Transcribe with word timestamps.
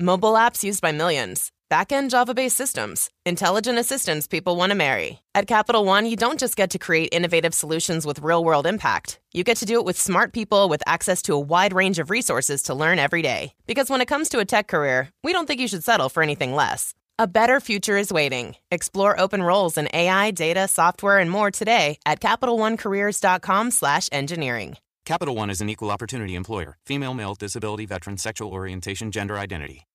Mobile 0.00 0.34
apps 0.34 0.62
used 0.62 0.80
by 0.80 0.92
millions. 0.92 1.50
Back-end 1.70 2.10
Java-based 2.10 2.56
systems. 2.56 3.10
Intelligent 3.26 3.78
assistants 3.78 4.28
people 4.28 4.54
want 4.54 4.70
to 4.70 4.76
marry. 4.76 5.18
At 5.34 5.48
Capital 5.48 5.84
One, 5.84 6.06
you 6.06 6.14
don't 6.14 6.38
just 6.38 6.54
get 6.54 6.70
to 6.70 6.78
create 6.78 7.08
innovative 7.10 7.52
solutions 7.52 8.06
with 8.06 8.20
real-world 8.20 8.64
impact. 8.64 9.18
You 9.32 9.42
get 9.42 9.56
to 9.56 9.66
do 9.66 9.80
it 9.80 9.84
with 9.84 9.98
smart 9.98 10.32
people 10.32 10.68
with 10.68 10.84
access 10.86 11.20
to 11.22 11.34
a 11.34 11.40
wide 11.40 11.72
range 11.72 11.98
of 11.98 12.10
resources 12.10 12.62
to 12.64 12.74
learn 12.74 13.00
every 13.00 13.22
day. 13.22 13.54
Because 13.66 13.90
when 13.90 14.00
it 14.00 14.06
comes 14.06 14.28
to 14.28 14.38
a 14.38 14.44
tech 14.44 14.68
career, 14.68 15.10
we 15.24 15.32
don't 15.32 15.48
think 15.48 15.60
you 15.60 15.66
should 15.66 15.82
settle 15.82 16.08
for 16.08 16.22
anything 16.22 16.54
less. 16.54 16.94
A 17.18 17.26
better 17.26 17.58
future 17.58 17.96
is 17.96 18.12
waiting. 18.12 18.54
Explore 18.70 19.20
open 19.20 19.42
roles 19.42 19.76
in 19.76 19.88
AI, 19.92 20.30
data, 20.30 20.68
software, 20.68 21.18
and 21.18 21.28
more 21.28 21.50
today 21.50 21.98
at 22.06 22.20
CapitalOneCareers.com/engineering. 22.20 24.76
Capital 25.04 25.34
One 25.34 25.50
is 25.50 25.60
an 25.60 25.70
equal 25.70 25.90
opportunity 25.90 26.36
employer. 26.36 26.76
Female, 26.86 27.14
male, 27.14 27.34
disability, 27.34 27.86
veteran, 27.86 28.16
sexual 28.16 28.52
orientation, 28.52 29.10
gender 29.10 29.36
identity. 29.38 29.87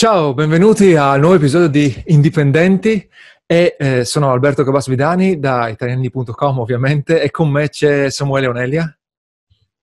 Ciao, 0.00 0.32
benvenuti 0.32 0.94
al 0.94 1.18
nuovo 1.18 1.34
episodio 1.34 1.66
di 1.66 1.92
Indipendenti 2.06 3.04
e 3.44 3.74
eh, 3.76 4.04
sono 4.04 4.30
Alberto 4.30 4.62
Cabasvidani 4.62 5.40
da 5.40 5.66
italiani.com 5.66 6.60
ovviamente 6.60 7.20
e 7.20 7.32
con 7.32 7.50
me 7.50 7.68
c'è 7.68 8.08
Samuele 8.08 8.46
Onelia. 8.46 8.96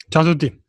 Ciao 0.07 0.21
a 0.21 0.25
tutti. 0.25 0.63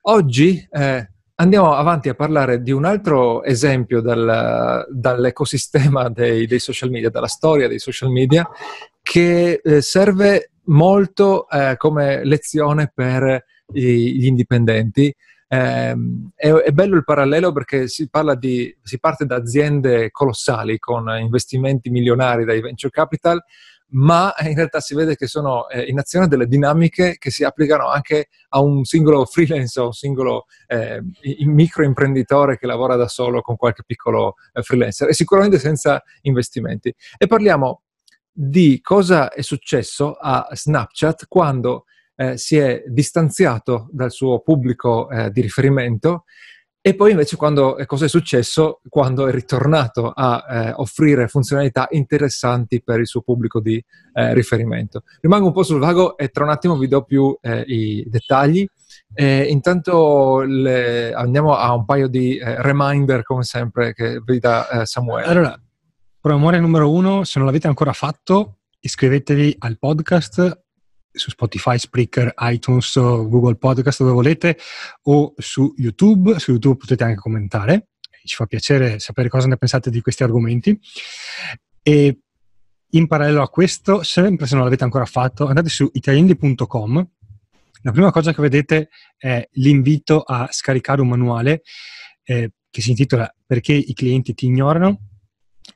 Oggi 0.00 0.66
eh, 0.68 1.08
andiamo 1.36 1.72
avanti 1.72 2.08
a 2.08 2.14
parlare 2.14 2.62
di 2.62 2.72
un 2.72 2.84
altro 2.84 3.44
esempio 3.44 4.00
dal, 4.00 4.84
dall'ecosistema 4.90 6.08
dei, 6.08 6.48
dei, 6.48 6.58
social 6.58 6.90
media, 6.90 7.10
dalla 7.10 7.28
storia 7.28 7.68
dei 7.68 7.78
social 7.78 8.10
media, 8.10 8.44
che 9.00 9.60
eh, 9.62 9.82
serve 9.82 10.50
molto 10.64 11.48
eh, 11.48 11.76
come 11.76 12.24
lezione 12.24 12.90
per 12.92 13.44
i, 13.72 14.18
gli 14.18 14.26
indipendenti. 14.26 15.14
Eh, 15.52 15.96
è, 16.36 16.48
è, 16.48 16.70
bello 16.70 16.94
il 16.94 17.02
parallelo 17.02 17.50
perché 17.50 17.88
si, 17.88 18.08
di, 18.38 18.76
si 18.84 19.00
parte 19.00 19.26
da 19.26 19.34
aziende 19.34 20.12
colossali 20.12 20.78
con 20.78 21.08
investimenti 21.18 21.90
milionari 21.90 22.44
dai 22.44 22.60
venture 22.60 22.92
capital 22.92 23.42
ma 23.92 24.32
in 24.42 24.54
realtà 24.54 24.80
si 24.80 24.94
vede 24.94 25.16
che 25.16 25.26
sono 25.26 25.68
eh, 25.68 25.82
in 25.82 25.98
azione 25.98 26.28
delle 26.28 26.46
dinamiche 26.46 27.16
che 27.18 27.30
si 27.30 27.44
applicano 27.44 27.88
anche 27.88 28.28
a 28.50 28.60
un 28.60 28.84
singolo 28.84 29.24
freelance 29.24 29.80
o 29.80 29.86
un 29.86 29.92
singolo 29.92 30.46
eh, 30.66 31.02
microimprenditore 31.44 32.56
che 32.56 32.66
lavora 32.66 32.96
da 32.96 33.08
solo 33.08 33.40
con 33.40 33.56
qualche 33.56 33.82
piccolo 33.84 34.36
eh, 34.52 34.62
freelancer 34.62 35.08
e 35.08 35.14
sicuramente 35.14 35.58
senza 35.58 36.02
investimenti. 36.22 36.94
E 37.18 37.26
parliamo 37.26 37.82
di 38.32 38.80
cosa 38.80 39.30
è 39.30 39.42
successo 39.42 40.12
a 40.14 40.48
Snapchat 40.52 41.26
quando 41.26 41.86
eh, 42.20 42.36
si 42.36 42.58
è 42.58 42.82
distanziato 42.86 43.88
dal 43.90 44.10
suo 44.10 44.40
pubblico 44.40 45.08
eh, 45.08 45.30
di 45.30 45.40
riferimento 45.40 46.24
e 46.82 46.94
poi 46.94 47.12
invece 47.12 47.36
quando, 47.36 47.76
cosa 47.86 48.04
è 48.04 48.08
successo 48.08 48.80
quando 48.88 49.26
è 49.26 49.32
ritornato 49.32 50.10
a 50.14 50.44
eh, 50.48 50.72
offrire 50.76 51.28
funzionalità 51.28 51.88
interessanti 51.90 52.82
per 52.82 53.00
il 53.00 53.06
suo 53.06 53.22
pubblico 53.22 53.60
di 53.60 53.82
eh, 54.12 54.34
riferimento. 54.34 55.02
Rimango 55.20 55.46
un 55.46 55.52
po' 55.52 55.62
sul 55.62 55.78
vago 55.78 56.16
e 56.18 56.28
tra 56.28 56.44
un 56.44 56.50
attimo 56.50 56.76
vi 56.76 56.88
do 56.88 57.02
più 57.04 57.36
eh, 57.40 57.64
i 57.66 58.04
dettagli. 58.06 58.66
intanto 59.14 60.40
le, 60.40 61.12
andiamo 61.12 61.54
a 61.54 61.74
un 61.74 61.84
paio 61.84 62.06
di 62.06 62.36
eh, 62.36 62.62
reminder, 62.62 63.22
come 63.22 63.44
sempre, 63.44 63.92
che 63.92 64.20
vi 64.24 64.38
dà 64.38 64.68
eh, 64.68 64.86
Samuele. 64.86 65.26
Allora, 65.26 65.60
promuore 66.18 66.60
numero 66.60 66.90
uno, 66.90 67.24
se 67.24 67.38
non 67.38 67.46
l'avete 67.46 67.66
ancora 67.66 67.92
fatto, 67.92 68.60
iscrivetevi 68.80 69.56
al 69.58 69.78
podcast 69.78 70.68
su 71.12 71.30
Spotify, 71.30 71.78
Spreaker, 71.78 72.34
iTunes, 72.38 72.98
Google 72.98 73.56
Podcast, 73.56 74.00
dove 74.00 74.12
volete, 74.12 74.58
o 75.02 75.34
su 75.36 75.74
YouTube. 75.76 76.38
Su 76.38 76.52
YouTube 76.52 76.76
potete 76.76 77.04
anche 77.04 77.20
commentare. 77.20 77.88
Ci 78.24 78.36
fa 78.36 78.46
piacere 78.46 78.98
sapere 78.98 79.28
cosa 79.28 79.46
ne 79.46 79.56
pensate 79.56 79.90
di 79.90 80.00
questi 80.00 80.22
argomenti. 80.22 80.78
E 81.82 82.18
in 82.90 83.06
parallelo 83.06 83.42
a 83.42 83.48
questo, 83.48 84.02
sempre 84.02 84.46
se 84.46 84.54
non 84.54 84.64
l'avete 84.64 84.84
ancora 84.84 85.04
fatto, 85.04 85.46
andate 85.46 85.68
su 85.68 85.88
italiandi.com. 85.92 87.08
La 87.82 87.92
prima 87.92 88.10
cosa 88.10 88.34
che 88.34 88.42
vedete 88.42 88.90
è 89.16 89.48
l'invito 89.52 90.20
a 90.20 90.48
scaricare 90.50 91.00
un 91.00 91.08
manuale 91.08 91.62
eh, 92.24 92.52
che 92.70 92.82
si 92.82 92.90
intitola 92.90 93.32
Perché 93.46 93.72
i 93.72 93.94
clienti 93.94 94.34
ti 94.34 94.46
ignorano 94.46 95.08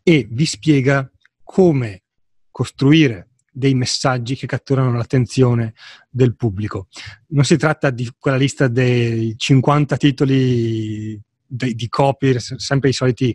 e 0.03 0.27
vi 0.31 0.45
spiega 0.45 1.11
come 1.43 2.03
costruire 2.51 3.31
dei 3.57 3.75
messaggi 3.75 4.35
che 4.35 4.47
catturano 4.47 4.93
l'attenzione 4.93 5.75
del 6.11 6.35
pubblico. 6.35 6.89
Non 7.29 7.45
si 7.45 7.57
tratta 7.57 7.91
di 7.91 8.11
quella 8.19 8.37
lista 8.37 8.67
dei 8.67 9.35
50 9.37 9.97
titoli 9.97 11.21
di, 11.47 11.75
di 11.75 11.89
copy, 11.89 12.37
sempre 12.39 12.89
i 12.89 12.93
soliti 12.93 13.35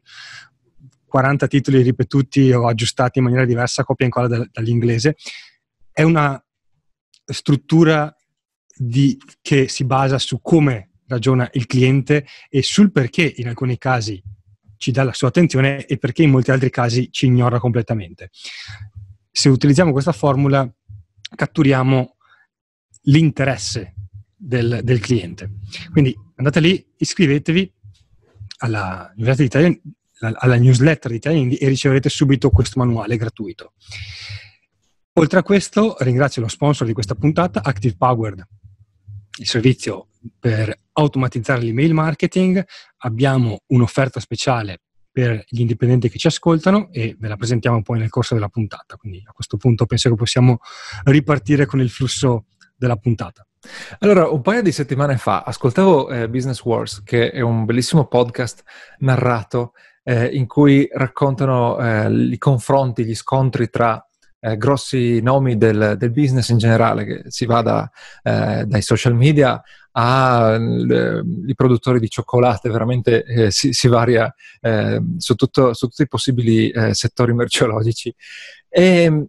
40 1.05 1.47
titoli 1.47 1.81
ripetuti 1.81 2.51
o 2.51 2.67
aggiustati 2.67 3.19
in 3.19 3.25
maniera 3.25 3.45
diversa, 3.45 3.85
copia 3.85 4.05
e 4.05 4.09
incolla 4.09 4.45
dall'inglese. 4.51 5.15
È 5.89 6.03
una 6.03 6.41
struttura 7.25 8.13
di, 8.75 9.17
che 9.41 9.69
si 9.69 9.85
basa 9.85 10.19
su 10.19 10.41
come 10.41 10.91
ragiona 11.07 11.49
il 11.53 11.65
cliente 11.65 12.25
e 12.49 12.61
sul 12.61 12.91
perché 12.91 13.33
in 13.37 13.47
alcuni 13.47 13.77
casi 13.77 14.21
ci 14.75 14.91
dà 14.91 15.03
la 15.03 15.13
sua 15.13 15.29
attenzione 15.29 15.85
e 15.85 15.97
perché 15.97 16.23
in 16.23 16.29
molti 16.29 16.51
altri 16.51 16.69
casi 16.69 17.09
ci 17.09 17.25
ignora 17.25 17.59
completamente 17.59 18.29
se 19.31 19.49
utilizziamo 19.49 19.91
questa 19.91 20.11
formula 20.11 20.71
catturiamo 21.35 22.15
l'interesse 23.03 23.95
del, 24.35 24.79
del 24.83 24.99
cliente. 24.99 25.59
Quindi 25.91 26.15
andate 26.35 26.59
lì, 26.59 26.85
iscrivetevi 26.97 27.73
alla, 28.59 29.13
alla 29.13 30.55
newsletter 30.55 31.11
di 31.11 31.17
Italian 31.17 31.55
e 31.57 31.67
riceverete 31.67 32.09
subito 32.09 32.49
questo 32.49 32.79
manuale 32.79 33.17
gratuito. 33.17 33.73
Oltre 35.13 35.39
a 35.39 35.43
questo, 35.43 35.95
ringrazio 35.99 36.41
lo 36.41 36.47
sponsor 36.47 36.87
di 36.87 36.93
questa 36.93 37.15
puntata, 37.15 37.61
Active 37.63 37.95
Powered, 37.97 38.47
il 39.39 39.47
servizio 39.47 40.09
per 40.39 40.77
automatizzare 40.93 41.61
l'email 41.61 41.93
marketing. 41.93 42.63
Abbiamo 42.99 43.63
un'offerta 43.67 44.19
speciale 44.19 44.81
per 45.19 45.43
gli 45.49 45.59
indipendenti 45.59 46.09
che 46.09 46.17
ci 46.17 46.27
ascoltano 46.27 46.87
e 46.93 47.17
ve 47.19 47.27
la 47.27 47.35
presentiamo 47.35 47.81
poi 47.81 47.99
nel 47.99 48.09
corso 48.09 48.35
della 48.35 48.47
puntata. 48.47 48.95
Quindi 48.95 49.21
a 49.25 49.33
questo 49.33 49.57
punto 49.57 49.85
penso 49.85 50.07
che 50.07 50.15
possiamo 50.15 50.59
ripartire 51.03 51.65
con 51.65 51.81
il 51.81 51.89
flusso 51.89 52.45
della 52.77 52.95
puntata. 52.95 53.45
Allora, 53.99 54.29
un 54.29 54.39
paio 54.39 54.61
di 54.61 54.71
settimane 54.71 55.17
fa 55.17 55.41
ascoltavo 55.41 56.09
eh, 56.09 56.29
Business 56.29 56.63
Wars, 56.63 57.03
che 57.03 57.31
è 57.31 57.41
un 57.41 57.65
bellissimo 57.65 58.07
podcast 58.07 58.63
narrato 58.99 59.73
eh, 60.03 60.27
in 60.27 60.47
cui 60.47 60.87
raccontano 60.89 61.77
eh, 61.77 62.09
i 62.09 62.37
confronti, 62.37 63.03
gli 63.03 63.15
scontri 63.15 63.69
tra 63.69 64.01
eh, 64.39 64.55
grossi 64.55 65.19
nomi 65.21 65.57
del, 65.57 65.95
del, 65.97 66.11
business 66.11 66.47
in 66.47 66.59
generale, 66.59 67.03
che 67.03 67.23
si 67.27 67.45
va 67.45 67.61
da, 67.61 67.91
eh, 68.23 68.63
dai 68.65 68.81
social 68.81 69.15
media 69.15 69.61
ai 69.91 71.53
produttori 71.55 71.99
di 71.99 72.09
cioccolate, 72.09 72.69
veramente 72.69 73.23
eh, 73.23 73.51
si, 73.51 73.73
si, 73.73 73.87
varia 73.87 74.33
eh, 74.61 75.01
su, 75.17 75.35
tutto, 75.35 75.73
su, 75.73 75.87
tutti 75.87 76.03
i 76.03 76.07
possibili 76.07 76.69
eh, 76.69 76.93
settori 76.93 77.33
merceologici. 77.33 78.13
E, 78.67 79.25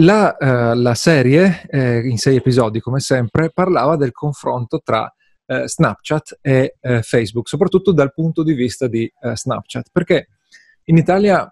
la, 0.00 0.36
uh, 0.38 0.78
la 0.78 0.94
serie, 0.94 1.66
eh, 1.68 2.06
in 2.06 2.18
sei 2.18 2.36
episodi 2.36 2.78
come 2.78 3.00
sempre, 3.00 3.50
parlava 3.50 3.96
del 3.96 4.12
confronto 4.12 4.80
tra 4.82 5.12
Snapchat 5.50 6.40
e 6.42 6.76
Facebook, 7.00 7.48
soprattutto 7.48 7.92
dal 7.92 8.12
punto 8.12 8.42
di 8.42 8.52
vista 8.52 8.86
di 8.86 9.10
Snapchat, 9.18 9.88
perché 9.90 10.28
in 10.84 10.98
Italia 10.98 11.50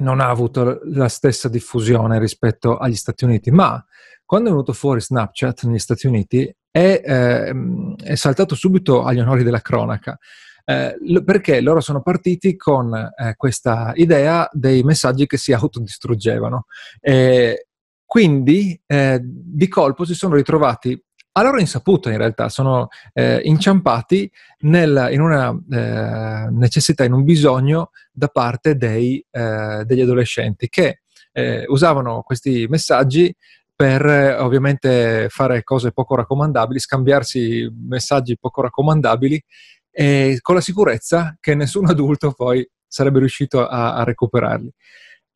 non 0.00 0.20
ha 0.20 0.28
avuto 0.28 0.80
la 0.84 1.08
stessa 1.08 1.48
diffusione 1.48 2.18
rispetto 2.18 2.78
agli 2.78 2.94
Stati 2.94 3.24
Uniti, 3.24 3.50
ma 3.50 3.80
quando 4.24 4.48
è 4.48 4.52
venuto 4.52 4.72
fuori 4.72 5.00
Snapchat 5.00 5.64
negli 5.64 5.78
Stati 5.78 6.06
Uniti 6.06 6.52
è, 6.72 7.02
eh, 7.04 7.54
è 8.02 8.14
saltato 8.16 8.56
subito 8.56 9.04
agli 9.04 9.20
onori 9.20 9.44
della 9.44 9.60
cronaca. 9.60 10.18
Eh, 10.64 10.96
perché 11.24 11.60
loro 11.60 11.80
sono 11.80 12.02
partiti 12.02 12.56
con 12.56 12.94
eh, 12.94 13.34
questa 13.36 13.92
idea 13.96 14.48
dei 14.52 14.82
messaggi 14.82 15.26
che 15.26 15.36
si 15.36 15.52
autodistruggevano. 15.52 16.66
Eh, 17.00 17.66
quindi 18.04 18.80
eh, 18.86 19.20
di 19.22 19.68
colpo 19.68 20.04
si 20.04 20.14
sono 20.14 20.34
ritrovati 20.34 21.00
a 21.34 21.42
loro 21.42 21.58
insaputa 21.58 22.10
in 22.10 22.18
realtà, 22.18 22.48
sono 22.48 22.88
eh, 23.14 23.40
inciampati 23.44 24.30
nel, 24.60 25.08
in 25.12 25.20
una 25.20 25.50
eh, 25.50 26.50
necessità, 26.50 27.04
in 27.04 27.14
un 27.14 27.24
bisogno 27.24 27.90
da 28.12 28.28
parte 28.28 28.76
dei, 28.76 29.24
degli 29.30 30.00
adolescenti 30.00 30.68
che 30.68 30.98
usavano 31.68 32.20
questi 32.20 32.66
messaggi 32.68 33.34
per 33.74 34.04
ovviamente 34.40 35.28
fare 35.28 35.62
cose 35.62 35.92
poco 35.92 36.14
raccomandabili, 36.14 36.78
scambiarsi 36.78 37.68
messaggi 37.86 38.38
poco 38.38 38.62
raccomandabili 38.62 39.42
e 39.90 40.38
con 40.40 40.54
la 40.54 40.60
sicurezza 40.60 41.36
che 41.40 41.54
nessun 41.54 41.86
adulto 41.90 42.32
poi 42.32 42.68
sarebbe 42.86 43.18
riuscito 43.18 43.66
a, 43.66 43.94
a 43.94 44.04
recuperarli. 44.04 44.70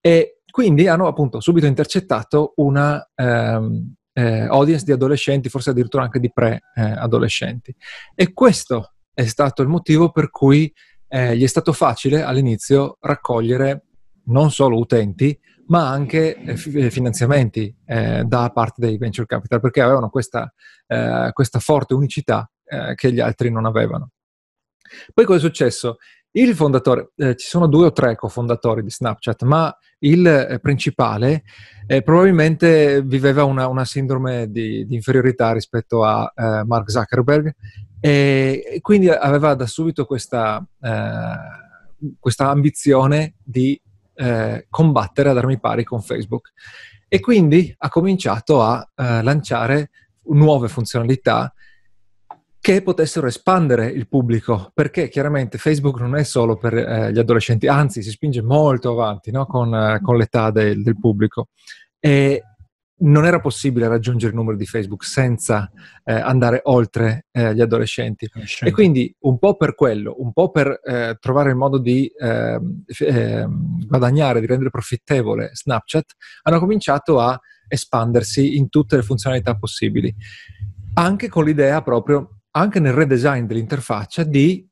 E 0.01 0.41
quindi 0.51 0.87
hanno 0.87 1.07
appunto 1.07 1.41
subito 1.41 1.67
intercettato 1.67 2.53
una, 2.57 3.07
ehm, 3.15 3.95
eh, 4.13 4.47
audience 4.49 4.85
di 4.85 4.93
adolescenti, 4.93 5.51
forse 5.51 5.71
addirittura 5.71 6.05
anche 6.05 6.19
di 6.19 6.33
pre-adolescenti. 6.33 7.75
E 8.15 8.33
questo 8.33 8.95
è 9.13 9.27
stato 9.27 9.61
il 9.61 9.69
motivo 9.69 10.11
per 10.11 10.31
cui 10.31 10.73
eh, 11.09 11.37
gli 11.37 11.43
è 11.43 11.47
stato 11.47 11.73
facile 11.73 12.23
all'inizio 12.23 12.97
raccogliere 13.01 13.85
non 14.25 14.51
solo 14.51 14.79
utenti, 14.79 15.39
ma 15.67 15.89
anche 15.89 16.37
eh, 16.37 16.53
eh, 16.53 16.91
finanziamenti 16.91 17.75
eh, 17.87 18.25
da 18.25 18.51
parte 18.51 18.85
dei 18.85 18.99
venture 18.99 19.27
capital, 19.27 19.61
perché 19.61 19.81
avevano 19.81 20.09
questa, 20.11 20.53
eh, 20.87 21.31
questa 21.33 21.59
forte 21.59 21.95
unicità 21.95 22.49
eh, 22.65 22.95
che 22.95 23.13
gli 23.13 23.21
altri 23.21 23.51
non 23.51 23.67
avevano. 23.67 24.11
Poi 25.13 25.25
cosa 25.25 25.39
è 25.39 25.41
successo? 25.41 25.97
Il 26.31 26.55
fondatore, 26.55 27.11
eh, 27.17 27.35
ci 27.35 27.47
sono 27.47 27.67
due 27.67 27.87
o 27.87 27.93
tre 27.93 28.15
cofondatori 28.15 28.83
di 28.83 28.91
Snapchat, 28.91 29.43
ma 29.45 29.75
il 30.01 30.59
principale 30.61 31.45
probabilmente 32.05 33.01
viveva 33.03 33.45
una, 33.45 33.69
una 33.69 33.87
sindrome 33.87 34.51
di, 34.51 34.85
di, 34.87 34.95
inferiorità 34.95 35.53
rispetto 35.53 36.05
a 36.05 36.31
Mark 36.67 36.91
Zuckerberg 36.91 37.55
e 37.99 38.79
quindi 38.83 39.09
aveva 39.09 39.55
da 39.55 39.67
subito 39.67 40.05
questa, 40.05 40.63
questa 42.21 42.51
ambizione 42.51 43.37
di 43.43 43.81
eh, 44.17 44.67
combattere 44.69 45.31
ad 45.31 45.39
armi 45.39 45.59
pari 45.59 45.85
con 45.85 46.03
Facebook. 46.03 46.53
E 47.09 47.21
quindi 47.21 47.73
ha 47.79 47.89
cominciato 47.89 48.63
a 48.63 48.87
eh, 48.95 49.23
lanciare 49.23 49.91
nuove 50.29 50.69
funzionalità 50.69 51.53
che 52.59 52.83
potessero 52.83 53.29
espandere 53.29 53.87
il 53.87 54.09
pubblico, 54.09 54.73
perché 54.75 55.09
chiaramente 55.09 55.57
Facebook 55.57 56.01
non 56.01 56.17
è 56.17 56.25
solo 56.25 56.57
per 56.57 56.77
eh, 56.77 57.13
gli 57.13 57.19
adolescenti, 57.19 57.69
anzi 57.69 58.03
si 58.03 58.11
spinge 58.11 58.43
molto 58.43 58.91
avanti 58.91 59.31
no? 59.31 59.47
con, 59.47 59.73
eh, 59.73 60.01
con, 60.03 60.17
l'età 60.17 60.51
del, 60.51 60.83
del 60.83 60.99
pubblico. 60.99 61.51
E 62.01 62.43
non 62.99 63.27
era 63.27 63.41
possibile 63.41 63.89
raggiungere 63.89 64.31
il 64.33 64.39
numero 64.39 64.57
di 64.57 64.65
Facebook 64.65 65.05
senza 65.05 65.71
eh, 66.03 66.13
andare 66.13 66.61
oltre 66.65 67.27
eh, 67.31 67.55
gli 67.55 67.61
adolescenti. 67.61 68.29
E 68.61 68.71
quindi 68.71 69.15
un 69.21 69.39
po' 69.39 69.57
per 69.57 69.75
quello, 69.75 70.15
un 70.19 70.33
po' 70.33 70.51
per 70.51 70.81
eh, 70.83 71.17
trovare 71.21 71.51
il 71.51 71.57
modo 71.57 71.79
di 71.79 72.11
ehm, 72.19 72.85
ehm, 72.99 73.87
guadagnare, 73.87 74.41
di 74.41 74.47
rendere 74.47 74.71
profittevole 74.71 75.51
Snapchat, 75.53 76.15
hanno 76.43 76.59
cominciato 76.59 77.21
a 77.21 77.39
espandersi 77.69 78.57
in 78.57 78.69
tutte 78.69 78.97
le 78.97 79.03
funzionalità 79.03 79.57
possibili. 79.57 80.15
Anche 80.95 81.29
con 81.29 81.45
l'idea 81.45 81.83
proprio, 81.83 82.39
anche 82.53 82.81
nel 82.81 82.95
redesign 82.95 83.45
dell'interfaccia, 83.45 84.23
di 84.23 84.67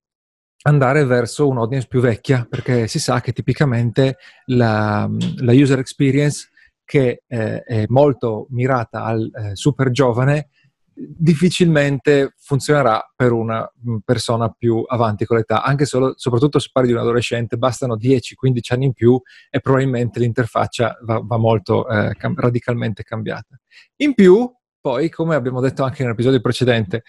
andare 0.66 1.04
verso 1.04 1.46
un'audience 1.46 1.86
più 1.86 2.00
vecchia, 2.00 2.46
perché 2.48 2.86
si 2.88 2.98
sa 2.98 3.20
che 3.20 3.32
tipicamente 3.32 4.16
la, 4.46 5.06
la 5.36 5.52
user 5.52 5.78
experience 5.78 6.48
che 6.84 7.22
eh, 7.26 7.62
è 7.62 7.84
molto 7.88 8.46
mirata 8.50 9.04
al 9.04 9.30
eh, 9.34 9.56
super 9.56 9.90
giovane, 9.90 10.48
difficilmente 10.94 12.34
funzionerà 12.38 13.12
per 13.16 13.32
una 13.32 13.68
mm, 13.88 13.96
persona 14.04 14.48
più 14.50 14.84
avanti 14.86 15.24
con 15.24 15.36
l'età, 15.36 15.62
anche 15.62 15.86
solo, 15.86 16.14
soprattutto 16.16 16.58
se 16.58 16.70
parli 16.72 16.88
di 16.88 16.94
un 16.94 17.00
adolescente, 17.00 17.56
bastano 17.56 17.96
10-15 17.96 18.20
anni 18.68 18.84
in 18.86 18.92
più 18.92 19.20
e 19.50 19.60
probabilmente 19.60 20.20
l'interfaccia 20.20 20.98
va, 21.02 21.20
va 21.22 21.36
molto 21.36 21.88
eh, 21.88 22.14
cam- 22.16 22.38
radicalmente 22.38 23.02
cambiata. 23.02 23.58
In 23.96 24.14
più, 24.14 24.50
poi, 24.80 25.10
come 25.10 25.34
abbiamo 25.34 25.60
detto 25.60 25.82
anche 25.82 26.02
nell'episodio 26.02 26.40
precedente, 26.40 27.02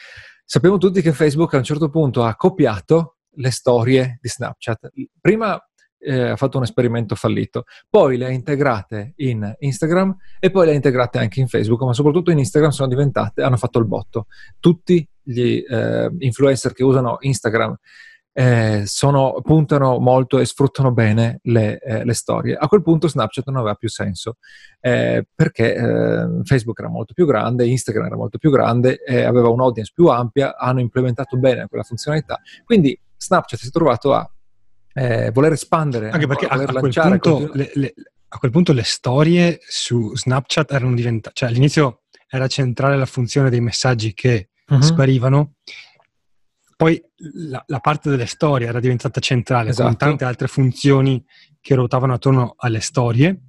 sappiamo 0.43 0.77
tutti 0.77 1.01
che 1.01 1.13
Facebook 1.13 1.53
a 1.53 1.57
un 1.57 1.63
certo 1.63 1.89
punto 1.89 2.23
ha 2.23 2.35
copiato 2.35 3.17
le 3.37 3.51
storie 3.51 4.17
di 4.21 4.29
Snapchat. 4.29 4.91
Prima 5.19 5.59
eh, 5.99 6.29
ha 6.29 6.35
fatto 6.35 6.57
un 6.57 6.63
esperimento 6.63 7.15
fallito. 7.15 7.65
Poi 7.89 8.17
le 8.17 8.25
ha 8.25 8.29
integrate 8.29 9.13
in 9.17 9.55
Instagram 9.59 10.15
e 10.39 10.51
poi 10.51 10.65
le 10.65 10.71
ha 10.71 10.75
integrate 10.75 11.17
anche 11.17 11.39
in 11.39 11.47
Facebook, 11.47 11.81
ma 11.81 11.93
soprattutto 11.93 12.31
in 12.31 12.39
Instagram 12.39 12.71
sono 12.71 12.87
diventate, 12.87 13.41
hanno 13.41 13.57
fatto 13.57 13.79
il 13.79 13.85
botto. 13.85 14.27
Tutti 14.59 15.07
gli 15.21 15.63
eh, 15.67 16.09
influencer 16.19 16.73
che 16.73 16.83
usano 16.83 17.17
Instagram 17.19 17.75
eh, 18.37 18.83
sono, 18.85 19.39
puntano 19.41 19.97
molto 19.99 20.39
e 20.39 20.45
sfruttano 20.45 20.91
bene 20.91 21.39
le, 21.43 21.79
eh, 21.79 22.03
le, 22.03 22.13
storie. 22.13 22.57
A 22.59 22.67
quel 22.67 22.81
punto 22.81 23.07
Snapchat 23.07 23.45
non 23.45 23.55
aveva 23.55 23.75
più 23.75 23.87
senso 23.87 24.37
eh, 24.81 25.25
perché 25.33 25.73
eh, 25.73 26.27
Facebook 26.43 26.77
era 26.77 26.89
molto 26.89 27.13
più 27.13 27.25
grande, 27.25 27.65
Instagram 27.65 28.07
era 28.07 28.17
molto 28.17 28.37
più 28.37 28.51
grande, 28.51 28.99
aveva 29.07 29.47
un'audience 29.47 29.93
più 29.95 30.07
ampia, 30.07 30.57
hanno 30.57 30.81
implementato 30.81 31.37
bene 31.37 31.67
quella 31.67 31.83
funzionalità. 31.83 32.41
Quindi 32.65 32.99
Snapchat 33.15 33.57
si 33.57 33.67
è 33.69 33.71
trovato 33.71 34.13
a 34.13 34.29
eh, 34.95 35.29
voler 35.31 35.51
espandere. 35.51 36.09
Anche 36.09 36.25
perché 36.25 36.47
a, 36.47 36.55
a, 36.55 36.65
quel 36.65 36.93
punto, 36.93 37.51
le, 37.53 37.71
le, 37.73 37.93
a, 38.29 38.37
quel 38.37 38.51
punto, 38.51 38.71
le, 38.71 38.83
storie 38.83 39.59
su 39.61 40.15
Snapchat 40.15 40.71
erano 40.71 40.95
diventate, 40.95 41.35
cioè 41.35 41.49
all'inizio 41.49 42.03
era 42.27 42.47
centrale 42.47 42.97
la 42.97 43.05
funzione 43.05 43.49
dei 43.49 43.59
messaggi 43.59 44.13
che 44.13 44.49
uh-huh. 44.67 44.81
sparivano, 44.81 45.55
poi 46.77 47.01
la, 47.33 47.61
la, 47.67 47.79
parte 47.79 48.09
delle 48.09 48.25
storie 48.25 48.67
era 48.67 48.79
diventata 48.79 49.19
centrale 49.19 49.69
esatto. 49.69 49.87
con 49.87 49.97
tante 49.97 50.25
altre 50.25 50.47
funzioni 50.47 51.23
che 51.59 51.75
ruotavano 51.75 52.13
attorno 52.13 52.55
alle 52.57 52.79
storie. 52.79 53.39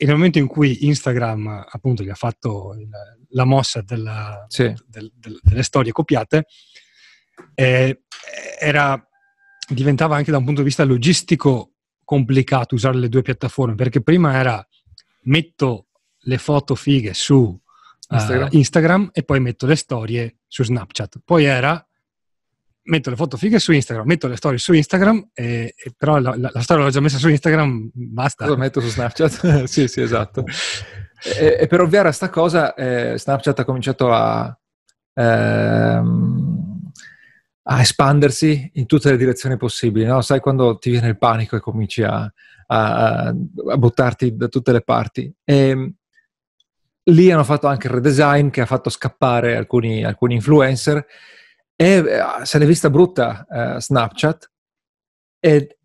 E 0.00 0.06
nel 0.06 0.14
momento 0.14 0.38
in 0.38 0.46
cui 0.46 0.86
Instagram 0.86 1.66
appunto 1.68 2.04
gli 2.04 2.08
ha 2.08 2.14
fatto 2.14 2.74
il, 2.78 2.88
la 3.30 3.44
mossa 3.44 3.82
della, 3.82 4.44
sì. 4.48 4.72
del, 4.86 5.12
del, 5.14 5.38
delle 5.42 5.62
storie 5.64 5.90
copiate, 5.90 6.46
eh, 7.54 8.02
era 8.60 9.07
diventava 9.68 10.16
anche 10.16 10.30
da 10.30 10.38
un 10.38 10.44
punto 10.44 10.60
di 10.60 10.66
vista 10.66 10.84
logistico 10.84 11.72
complicato 12.04 12.74
usare 12.74 12.96
le 12.96 13.08
due 13.08 13.22
piattaforme, 13.22 13.74
perché 13.74 14.00
prima 14.00 14.34
era 14.34 14.66
metto 15.24 15.88
le 16.20 16.38
foto 16.38 16.74
fighe 16.74 17.12
su 17.14 17.58
Instagram, 18.10 18.48
uh, 18.50 18.56
Instagram 18.56 19.10
e 19.12 19.22
poi 19.22 19.40
metto 19.40 19.66
le 19.66 19.76
storie 19.76 20.38
su 20.46 20.64
Snapchat. 20.64 21.20
Poi 21.24 21.44
era 21.44 21.82
metto 22.84 23.10
le 23.10 23.16
foto 23.16 23.36
fighe 23.36 23.58
su 23.58 23.72
Instagram, 23.72 24.06
metto 24.06 24.26
le 24.26 24.36
storie 24.36 24.58
su 24.58 24.72
Instagram, 24.72 25.28
e, 25.34 25.74
e 25.76 25.92
però 25.96 26.18
la, 26.18 26.34
la, 26.36 26.50
la, 26.52 26.60
storia 26.62 26.84
l'ho 26.84 26.90
già 26.90 27.00
messa 27.00 27.18
su 27.18 27.28
Instagram, 27.28 27.90
basta. 27.92 28.46
Lo 28.46 28.56
metto 28.56 28.80
su 28.80 28.88
Snapchat? 28.88 29.64
sì, 29.68 29.86
sì, 29.86 30.00
esatto. 30.00 30.44
e, 31.22 31.58
e, 31.60 31.66
per 31.66 31.82
ovviare 31.82 32.08
a 32.08 32.10
questa 32.10 32.30
cosa, 32.30 32.74
eh, 32.74 33.18
Snapchat 33.18 33.58
ha 33.58 33.64
cominciato 33.64 34.10
a... 34.12 34.58
Ehm, 35.14 36.67
a 37.70 37.80
espandersi 37.80 38.70
in 38.74 38.86
tutte 38.86 39.10
le 39.10 39.16
direzioni 39.16 39.56
possibili. 39.56 40.06
No? 40.06 40.20
Sai 40.22 40.40
quando 40.40 40.78
ti 40.78 40.90
viene 40.90 41.08
il 41.08 41.18
panico 41.18 41.56
e 41.56 41.60
cominci 41.60 42.02
a, 42.02 42.30
a, 42.66 43.26
a 43.26 43.76
buttarti 43.76 44.36
da 44.36 44.48
tutte 44.48 44.72
le 44.72 44.80
parti. 44.80 45.32
E, 45.44 45.68
ehm, 45.68 45.94
lì 47.10 47.30
hanno 47.30 47.44
fatto 47.44 47.66
anche 47.66 47.86
il 47.86 47.94
redesign 47.94 48.48
che 48.48 48.62
ha 48.62 48.66
fatto 48.66 48.90
scappare 48.90 49.56
alcuni, 49.56 50.04
alcuni 50.04 50.34
influencer 50.34 51.04
e 51.74 51.94
eh, 51.94 52.22
se 52.42 52.58
l'è 52.58 52.66
vista 52.66 52.90
brutta 52.90 53.46
uh, 53.48 53.80
Snapchat 53.80 54.50
e 55.40 55.78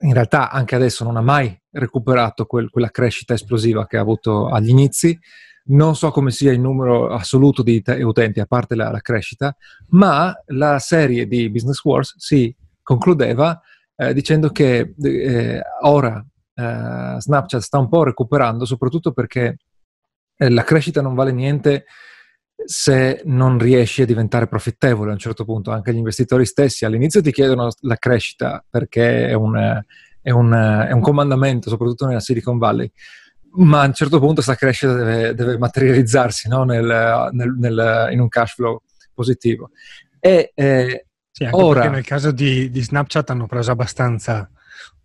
in 0.00 0.12
realtà 0.12 0.50
anche 0.50 0.74
adesso 0.74 1.04
non 1.04 1.16
ha 1.16 1.22
mai 1.22 1.58
recuperato 1.70 2.44
quel, 2.44 2.68
quella 2.68 2.90
crescita 2.90 3.32
esplosiva 3.32 3.86
che 3.86 3.96
ha 3.96 4.00
avuto 4.00 4.48
agli 4.48 4.68
inizi 4.68 5.18
non 5.68 5.96
so 5.96 6.10
come 6.10 6.30
sia 6.30 6.52
il 6.52 6.60
numero 6.60 7.08
assoluto 7.08 7.62
di 7.62 7.82
te- 7.82 8.02
utenti, 8.02 8.40
a 8.40 8.46
parte 8.46 8.74
la, 8.74 8.90
la, 8.90 9.00
crescita, 9.00 9.56
ma 9.88 10.34
la 10.46 10.78
serie 10.78 11.26
di 11.26 11.50
Business 11.50 11.82
Wars 11.82 12.14
si 12.18 12.54
concludeva 12.82 13.60
eh, 13.96 14.12
dicendo 14.12 14.50
che 14.50 14.94
eh, 15.02 15.62
ora 15.82 16.24
eh, 16.54 17.16
Snapchat 17.18 17.60
sta 17.60 17.78
un 17.78 17.88
po' 17.88 18.04
recuperando, 18.04 18.64
soprattutto 18.64 19.12
perché 19.12 19.56
eh, 20.36 20.50
la 20.50 20.62
crescita 20.62 21.00
non 21.00 21.14
vale 21.14 21.32
niente 21.32 21.86
se 22.64 23.20
non 23.24 23.58
riesci 23.58 24.02
a 24.02 24.06
diventare 24.06 24.46
profittevole 24.46 25.10
a 25.10 25.14
un 25.14 25.18
certo 25.18 25.44
punto. 25.44 25.70
Anche 25.70 25.92
gli 25.92 25.98
investitori 25.98 26.46
stessi 26.46 26.84
all'inizio 26.84 27.20
ti 27.20 27.32
chiedono 27.32 27.70
la 27.80 27.96
crescita 27.96 28.64
perché 28.68 29.28
è 29.28 29.34
un, 29.34 29.82
è 30.22 30.30
un, 30.30 30.52
è 30.88 30.92
un 30.92 31.00
comandamento, 31.00 31.68
soprattutto 31.68 32.06
nella 32.06 32.20
Silicon 32.20 32.58
Valley 32.58 32.90
ma 33.56 33.82
a 33.82 33.86
un 33.86 33.94
certo 33.94 34.18
punto 34.18 34.34
questa 34.34 34.54
crescita 34.54 34.94
deve, 34.94 35.34
deve 35.34 35.58
materializzarsi 35.58 36.48
no? 36.48 36.64
nel, 36.64 37.30
nel, 37.32 37.54
nel, 37.58 38.08
in 38.12 38.20
un 38.20 38.28
cash 38.28 38.54
flow 38.54 38.82
positivo. 39.14 39.70
E, 40.18 40.52
eh, 40.54 41.06
sì, 41.30 41.44
anche 41.44 41.56
ora, 41.56 41.80
perché 41.80 41.94
nel 41.94 42.04
caso 42.04 42.30
di, 42.30 42.70
di, 42.70 42.82
Snapchat 42.82 43.30
hanno 43.30 43.46
preso 43.46 43.70
abbastanza 43.70 44.50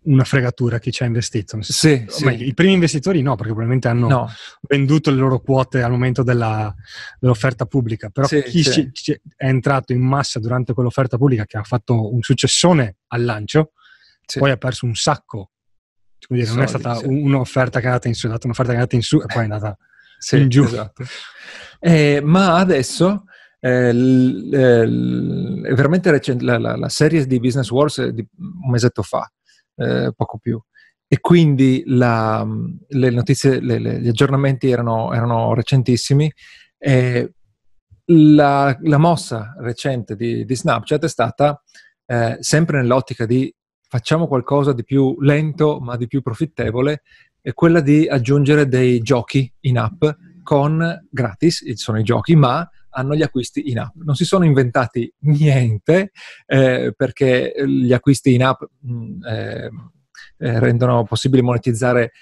una 0.04 0.24
fregatura 0.24 0.78
chi 0.78 0.90
ci 0.90 1.02
ha 1.02 1.06
investito. 1.06 1.60
Sì, 1.62 2.04
sì. 2.08 2.24
Meglio, 2.24 2.44
I 2.44 2.54
primi 2.54 2.72
investitori 2.72 3.22
no, 3.22 3.36
perché 3.36 3.52
probabilmente 3.52 3.88
hanno 3.88 4.08
no. 4.08 4.30
venduto 4.62 5.10
le 5.10 5.16
loro 5.16 5.40
quote 5.40 5.82
al 5.82 5.90
momento 5.90 6.22
della, 6.22 6.74
dell'offerta 7.20 7.66
pubblica, 7.66 8.08
però 8.10 8.26
sì, 8.26 8.42
chi 8.42 8.62
ci, 8.64 8.90
ci 8.92 9.12
è 9.12 9.46
entrato 9.46 9.92
in 9.92 10.00
massa 10.00 10.40
durante 10.40 10.72
quell'offerta 10.72 11.16
pubblica 11.16 11.44
che 11.44 11.58
ha 11.58 11.62
fatto 11.62 12.12
un 12.12 12.22
successone 12.22 12.96
al 13.08 13.24
lancio, 13.24 13.72
poi 14.38 14.50
ha 14.50 14.56
perso 14.56 14.86
un 14.86 14.94
sacco 14.94 15.51
quindi 16.26 16.46
non 16.46 16.54
soldi, 16.54 16.72
è 16.72 16.78
stata 16.78 16.94
sì. 16.96 17.06
un'offerta 17.06 17.78
che 17.78 17.84
è 17.84 17.88
andata 17.88 18.08
in 18.08 18.14
su, 18.14 18.26
è 18.26 18.30
stata 18.30 18.46
un'offerta 18.46 18.72
che 18.72 18.78
è 18.78 18.80
andata 18.80 18.96
in 18.96 19.02
su 19.02 19.18
e 19.18 19.26
poi 19.26 19.40
è 19.40 19.44
andata 19.44 19.76
sì, 20.18 20.40
in 20.40 20.48
giù. 20.48 20.64
Esatto. 20.64 21.04
Eh, 21.80 22.20
ma 22.22 22.56
adesso 22.56 23.24
eh, 23.58 23.92
l, 23.92 24.48
l, 24.50 25.64
è 25.64 25.74
veramente 25.74 26.10
recente, 26.10 26.44
la, 26.44 26.58
la, 26.58 26.76
la, 26.76 26.88
serie 26.88 27.26
di 27.26 27.40
Business 27.40 27.70
Wars 27.70 28.00
è 28.00 28.12
di 28.12 28.26
un 28.36 28.70
mesetto 28.70 29.02
fa, 29.02 29.30
eh, 29.76 30.12
poco 30.16 30.38
più. 30.38 30.60
E 31.06 31.20
quindi 31.20 31.82
la, 31.86 32.46
le 32.88 33.10
notizie, 33.10 33.60
le, 33.60 33.78
le, 33.78 34.00
gli 34.00 34.08
aggiornamenti 34.08 34.70
erano, 34.70 35.12
erano 35.12 35.54
recentissimi. 35.54 36.32
La, 38.06 38.76
la, 38.80 38.98
mossa 38.98 39.54
recente 39.58 40.16
di, 40.16 40.44
di, 40.44 40.56
Snapchat 40.56 41.04
è 41.04 41.08
stata 41.08 41.62
eh, 42.06 42.36
sempre 42.40 42.80
nell'ottica 42.80 43.26
di 43.26 43.54
facciamo 43.92 44.26
qualcosa 44.26 44.72
di 44.72 44.84
più 44.84 45.20
lento 45.20 45.78
ma 45.78 45.98
di 45.98 46.06
più 46.06 46.22
profittevole, 46.22 47.02
è 47.42 47.52
quella 47.52 47.80
di 47.80 48.08
aggiungere 48.08 48.66
dei 48.66 49.00
giochi 49.00 49.52
in 49.60 49.76
app 49.76 50.02
con 50.42 51.06
gratis, 51.10 51.70
sono 51.74 51.98
i 51.98 52.02
giochi, 52.02 52.34
ma 52.34 52.66
hanno 52.88 53.14
gli 53.14 53.20
acquisti 53.20 53.68
in 53.70 53.80
app. 53.80 53.94
Non 53.96 54.14
si 54.14 54.24
sono 54.24 54.46
inventati 54.46 55.12
niente 55.24 56.12
eh, 56.46 56.94
perché 56.96 57.52
gli 57.66 57.92
acquisti 57.92 58.32
in 58.32 58.44
app 58.44 58.62
mh, 58.80 58.94
mm, 58.94 59.24
eh, 59.24 59.70
eh, 60.38 60.58
rendono 60.58 61.04
possibile 61.04 61.42
monetizzare 61.42 62.12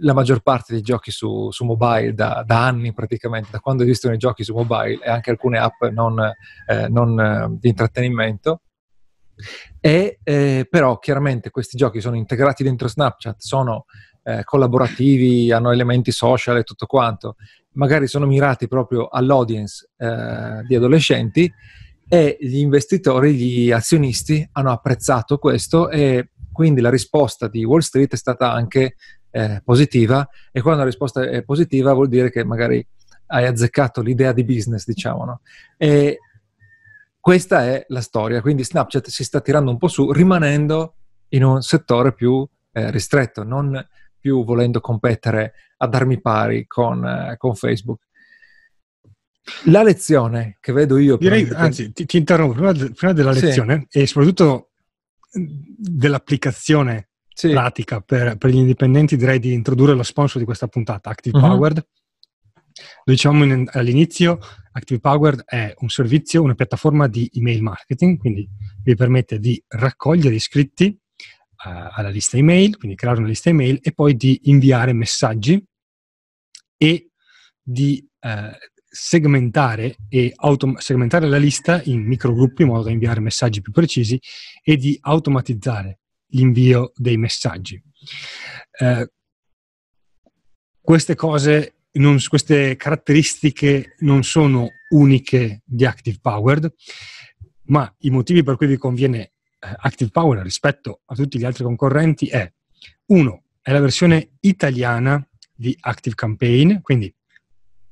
la 0.00 0.14
maggior 0.14 0.40
parte 0.40 0.72
dei 0.72 0.82
giochi 0.82 1.12
su, 1.12 1.52
su 1.52 1.64
mobile 1.64 2.12
da, 2.12 2.42
da, 2.44 2.66
anni 2.66 2.92
praticamente, 2.92 3.50
da 3.52 3.60
quando 3.60 3.84
esistono 3.84 4.14
i 4.14 4.18
giochi 4.18 4.42
su 4.42 4.52
mobile 4.52 4.98
e 5.00 5.08
anche 5.08 5.30
alcune 5.30 5.58
app 5.58 5.84
non, 5.92 6.18
eh, 6.66 6.88
non 6.88 7.20
eh, 7.20 7.56
di 7.56 7.68
intrattenimento. 7.68 8.62
E, 9.80 10.18
eh, 10.22 10.66
però 10.68 10.98
chiaramente 10.98 11.50
questi 11.50 11.76
giochi 11.76 12.00
sono 12.00 12.16
integrati 12.16 12.62
dentro 12.62 12.88
Snapchat, 12.88 13.36
sono 13.38 13.86
eh, 14.22 14.44
collaborativi, 14.44 15.50
hanno 15.52 15.70
elementi 15.70 16.12
social 16.12 16.58
e 16.58 16.62
tutto 16.62 16.86
quanto, 16.86 17.36
magari 17.72 18.06
sono 18.06 18.26
mirati 18.26 18.68
proprio 18.68 19.08
all'audience 19.08 19.90
eh, 19.96 20.62
di 20.66 20.74
adolescenti 20.74 21.50
e 22.08 22.36
gli 22.40 22.58
investitori, 22.58 23.34
gli 23.34 23.70
azionisti 23.70 24.46
hanno 24.52 24.72
apprezzato 24.72 25.38
questo 25.38 25.88
e 25.88 26.30
quindi 26.52 26.80
la 26.80 26.90
risposta 26.90 27.46
di 27.48 27.64
Wall 27.64 27.78
Street 27.78 28.12
è 28.12 28.16
stata 28.16 28.52
anche 28.52 28.96
eh, 29.30 29.62
positiva 29.64 30.28
e 30.50 30.60
quando 30.60 30.80
la 30.80 30.86
risposta 30.86 31.22
è 31.22 31.42
positiva 31.42 31.92
vuol 31.92 32.08
dire 32.08 32.30
che 32.30 32.44
magari 32.44 32.84
hai 33.26 33.46
azzeccato 33.46 34.02
l'idea 34.02 34.32
di 34.32 34.44
business, 34.44 34.84
diciamo, 34.84 35.24
no? 35.24 35.40
E 35.76 36.18
questa 37.20 37.66
è 37.66 37.84
la 37.88 38.00
storia, 38.00 38.40
quindi 38.40 38.64
Snapchat 38.64 39.08
si 39.08 39.24
sta 39.24 39.40
tirando 39.40 39.70
un 39.70 39.76
po' 39.76 39.88
su 39.88 40.10
rimanendo 40.10 40.94
in 41.28 41.44
un 41.44 41.60
settore 41.60 42.14
più 42.14 42.46
eh, 42.72 42.90
ristretto, 42.90 43.44
non 43.44 43.86
più 44.18 44.44
volendo 44.44 44.80
competere 44.80 45.52
ad 45.76 45.94
armi 45.94 46.20
pari 46.20 46.66
con, 46.66 47.04
eh, 47.04 47.36
con 47.36 47.54
Facebook. 47.54 48.08
La 49.64 49.82
lezione 49.82 50.56
che 50.60 50.72
vedo 50.72 50.98
io... 50.98 51.16
Direi, 51.16 51.48
anzi, 51.52 51.92
ti, 51.92 52.06
ti 52.06 52.16
interrompo, 52.16 52.54
prima, 52.54 52.72
de, 52.72 52.90
prima 52.92 53.12
della 53.12 53.32
lezione 53.32 53.86
sì. 53.88 54.00
e 54.00 54.06
soprattutto 54.06 54.70
dell'applicazione 55.32 57.10
sì. 57.32 57.50
pratica 57.50 58.00
per, 58.00 58.36
per, 58.36 58.50
gli 58.50 58.56
indipendenti, 58.56 59.16
direi 59.16 59.38
di 59.38 59.52
introdurre 59.52 59.94
lo 59.94 60.02
sponsor 60.02 60.38
di 60.38 60.44
questa 60.44 60.68
puntata, 60.68 61.10
Active 61.10 61.38
uh-huh. 61.38 61.46
Powered. 61.46 61.76
Lo 61.76 61.99
diciamo 63.04 63.44
in, 63.44 63.68
all'inizio, 63.72 64.38
Active 64.72 65.00
Powered 65.00 65.42
è 65.44 65.74
un 65.78 65.88
servizio, 65.88 66.42
una 66.42 66.54
piattaforma 66.54 67.08
di 67.08 67.30
email 67.34 67.62
marketing, 67.62 68.18
quindi 68.18 68.48
vi 68.82 68.94
permette 68.94 69.38
di 69.38 69.62
raccogliere 69.68 70.34
iscritti 70.34 70.86
uh, 70.86 71.88
alla 71.92 72.08
lista 72.08 72.36
email, 72.36 72.76
quindi 72.76 72.96
creare 72.96 73.18
una 73.18 73.28
lista 73.28 73.48
email 73.48 73.78
e 73.82 73.92
poi 73.92 74.16
di 74.16 74.40
inviare 74.44 74.92
messaggi 74.92 75.62
e 76.76 77.10
di 77.62 78.08
uh, 78.20 78.56
segmentare, 78.92 79.96
e 80.08 80.32
autom- 80.34 80.78
segmentare 80.78 81.28
la 81.28 81.36
lista 81.36 81.80
in 81.84 82.04
microgruppi 82.04 82.62
in 82.62 82.68
modo 82.68 82.84
da 82.84 82.90
inviare 82.90 83.20
messaggi 83.20 83.60
più 83.60 83.72
precisi 83.72 84.20
e 84.62 84.76
di 84.76 84.98
automatizzare 85.00 86.00
l'invio 86.30 86.92
dei 86.96 87.16
messaggi. 87.16 87.80
Eh, 88.78 89.10
queste 90.80 91.14
cose, 91.14 91.74
non, 91.92 92.18
queste 92.28 92.76
caratteristiche 92.76 93.96
non 94.00 94.22
sono 94.22 94.68
uniche 94.90 95.62
di 95.64 95.84
Active 95.84 96.18
Powered, 96.20 96.72
ma 97.64 97.92
i 98.00 98.10
motivi 98.10 98.42
per 98.42 98.56
cui 98.56 98.66
vi 98.66 98.76
conviene 98.76 99.20
eh, 99.22 99.32
Active 99.58 100.10
Power 100.10 100.42
rispetto 100.42 101.00
a 101.06 101.14
tutti 101.14 101.38
gli 101.38 101.44
altri 101.44 101.64
concorrenti 101.64 102.26
è 102.26 102.50
uno, 103.06 103.44
è 103.60 103.72
la 103.72 103.80
versione 103.80 104.36
italiana 104.40 105.24
di 105.54 105.76
Active 105.80 106.14
Campaign, 106.14 106.80
quindi 106.80 107.12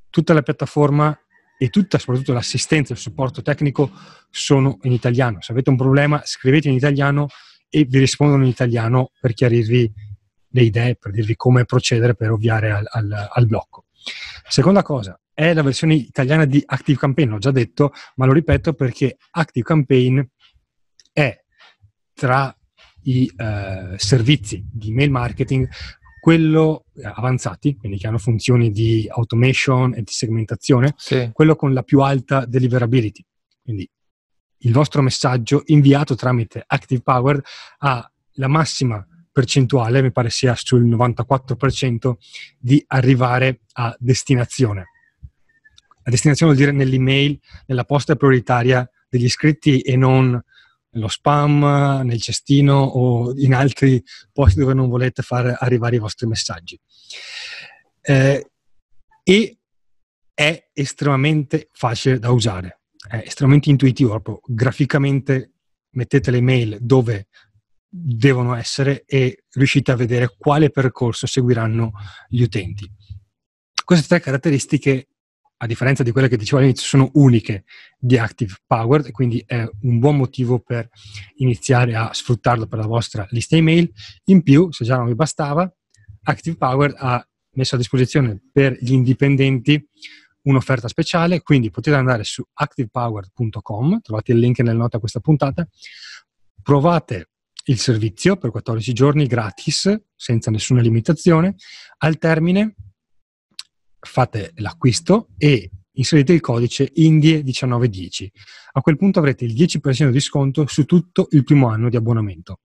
tutta 0.09 0.33
la 0.33 0.41
piattaforma 0.41 1.17
e 1.57 1.69
tutta, 1.69 1.97
soprattutto 1.97 2.33
l'assistenza 2.33 2.93
e 2.93 2.95
il 2.95 3.01
supporto 3.01 3.41
tecnico 3.41 3.91
sono 4.29 4.79
in 4.83 4.93
italiano. 4.93 5.41
Se 5.41 5.51
avete 5.51 5.69
un 5.69 5.75
problema, 5.75 6.21
scrivete 6.23 6.69
in 6.69 6.75
italiano 6.75 7.27
e 7.69 7.83
vi 7.83 7.99
rispondono 7.99 8.43
in 8.43 8.49
italiano 8.49 9.11
per 9.19 9.33
chiarirvi 9.33 9.91
le 10.51 10.61
idee, 10.61 10.95
per 10.95 11.11
dirvi 11.11 11.35
come 11.35 11.65
procedere 11.65 12.15
per 12.15 12.31
ovviare 12.31 12.71
al, 12.71 12.85
al, 12.89 13.29
al 13.31 13.45
blocco. 13.45 13.85
Seconda 14.47 14.81
cosa, 14.81 15.19
è 15.33 15.53
la 15.53 15.61
versione 15.61 15.93
italiana 15.95 16.45
di 16.45 16.61
Active 16.65 16.97
Campaign, 16.97 17.29
l'ho 17.29 17.37
già 17.37 17.51
detto, 17.51 17.91
ma 18.15 18.25
lo 18.25 18.33
ripeto 18.33 18.73
perché 18.73 19.17
Active 19.31 19.65
Campaign 19.65 20.21
è 21.11 21.43
tra 22.13 22.53
i 23.03 23.31
eh, 23.35 23.95
servizi 23.97 24.65
di 24.69 24.91
mail 24.91 25.11
marketing 25.11 25.67
quello 26.19 26.85
eh, 26.95 27.05
avanzati, 27.05 27.75
quindi 27.77 27.97
che 27.97 28.07
hanno 28.07 28.17
funzioni 28.17 28.71
di 28.71 29.07
automation 29.09 29.93
e 29.93 30.01
di 30.01 30.11
segmentazione, 30.11 30.93
sì. 30.97 31.29
quello 31.31 31.55
con 31.55 31.73
la 31.73 31.83
più 31.83 32.01
alta 32.01 32.45
deliverability. 32.45 33.23
Quindi 33.63 33.89
il 34.63 34.73
vostro 34.73 35.01
messaggio 35.01 35.61
inviato 35.67 36.15
tramite 36.15 36.63
Active 36.65 37.01
Power 37.01 37.41
ha 37.79 38.11
la 38.33 38.47
massima 38.47 39.05
percentuale, 39.39 40.01
mi 40.01 40.11
pare 40.11 40.29
sia 40.29 40.55
sul 40.55 40.85
94%, 40.85 42.13
di 42.57 42.83
arrivare 42.87 43.61
a 43.73 43.95
destinazione. 43.99 44.85
A 46.03 46.09
destinazione 46.09 46.53
vuol 46.53 46.65
dire 46.65 46.75
nell'email, 46.75 47.39
nella 47.67 47.85
posta 47.85 48.15
prioritaria 48.15 48.89
degli 49.09 49.25
iscritti 49.25 49.81
e 49.81 49.95
non 49.95 50.41
nello 50.91 51.07
spam, 51.07 52.01
nel 52.03 52.21
cestino 52.21 52.79
o 52.79 53.33
in 53.37 53.53
altri 53.53 54.03
posti 54.31 54.59
dove 54.59 54.73
non 54.73 54.89
volete 54.89 55.21
far 55.21 55.55
arrivare 55.59 55.95
i 55.97 55.99
vostri 55.99 56.27
messaggi. 56.27 56.79
Eh, 58.01 58.49
e 59.23 59.57
è 60.33 60.69
estremamente 60.73 61.69
facile 61.71 62.17
da 62.17 62.31
usare 62.31 62.79
è 63.07 63.23
estremamente 63.25 63.69
intuitivo, 63.69 64.09
proprio 64.09 64.41
graficamente 64.45 65.53
mettete 65.91 66.29
le 66.29 66.41
mail 66.41 66.77
dove 66.79 67.27
devono 67.89 68.53
essere 68.53 69.03
e 69.05 69.45
riuscite 69.53 69.91
a 69.91 69.95
vedere 69.95 70.35
quale 70.37 70.69
percorso 70.69 71.25
seguiranno 71.25 71.91
gli 72.27 72.43
utenti. 72.43 72.89
Queste 73.83 74.07
tre 74.07 74.19
caratteristiche, 74.19 75.07
a 75.57 75.65
differenza 75.65 76.03
di 76.03 76.11
quelle 76.11 76.27
che 76.27 76.37
dicevo 76.37 76.59
all'inizio, 76.59 76.85
sono 76.85 77.09
uniche 77.13 77.65
di 77.97 78.17
Active 78.17 78.53
Powered 78.65 79.11
quindi 79.11 79.43
è 79.45 79.67
un 79.81 79.99
buon 79.99 80.17
motivo 80.17 80.59
per 80.59 80.87
iniziare 81.37 81.95
a 81.95 82.13
sfruttarlo 82.13 82.67
per 82.67 82.79
la 82.79 82.85
vostra 82.85 83.25
lista 83.31 83.55
email. 83.55 83.91
In 84.25 84.43
più, 84.43 84.71
se 84.71 84.85
già 84.85 84.95
non 84.95 85.07
vi 85.07 85.15
bastava, 85.15 85.69
Active 86.23 86.55
Powered 86.55 86.95
ha 86.97 87.27
messo 87.53 87.75
a 87.75 87.77
disposizione 87.79 88.39
per 88.51 88.77
gli 88.79 88.93
indipendenti 88.93 89.83
un'offerta 90.43 90.87
speciale, 90.87 91.41
quindi 91.41 91.69
potete 91.69 91.97
andare 91.97 92.23
su 92.23 92.43
activepower.com, 92.53 94.01
trovate 94.01 94.31
il 94.31 94.39
link 94.39 94.59
nelle 94.59 94.77
note 94.77 94.97
a 94.97 94.99
questa 94.99 95.19
puntata, 95.19 95.67
provate 96.61 97.28
il 97.69 97.77
servizio 97.77 98.35
per 98.35 98.49
14 98.51 98.93
giorni 98.93 99.27
gratis, 99.27 100.01
senza 100.15 100.51
nessuna 100.51 100.81
limitazione, 100.81 101.55
al 101.99 102.17
termine 102.17 102.75
fate 103.99 104.53
l'acquisto 104.55 105.29
e 105.37 105.69
inserite 105.91 106.33
il 106.33 106.41
codice 106.41 106.91
INDIE1910. 106.95 108.27
A 108.73 108.81
quel 108.81 108.97
punto 108.97 109.19
avrete 109.19 109.45
il 109.45 109.53
10% 109.53 110.09
di 110.09 110.19
sconto 110.19 110.65
su 110.67 110.85
tutto 110.85 111.27
il 111.31 111.43
primo 111.43 111.69
anno 111.69 111.89
di 111.89 111.95
abbonamento. 111.95 112.61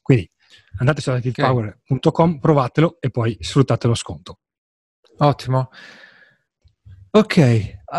Quindi 0.00 0.30
andate 0.78 1.00
su 1.00 1.10
activepower.com, 1.10 2.38
provatelo 2.38 2.98
e 3.00 3.10
poi 3.10 3.36
sfruttate 3.40 3.86
lo 3.88 3.94
sconto. 3.94 4.40
Ottimo. 5.18 5.70
Ok, 7.10 7.36
uh, 7.36 7.96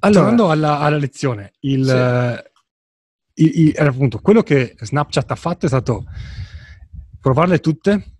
allora. 0.00 0.20
tornando 0.20 0.50
alla, 0.50 0.78
alla 0.80 0.98
lezione, 0.98 1.52
il, 1.60 1.84
sì. 2.44 2.54
Il, 3.36 3.68
il, 3.68 3.74
appunto, 3.78 4.20
quello 4.20 4.42
che 4.42 4.76
Snapchat 4.78 5.30
ha 5.30 5.36
fatto 5.36 5.66
è 5.66 5.68
stato 5.68 6.04
provarle 7.20 7.58
tutte, 7.58 8.14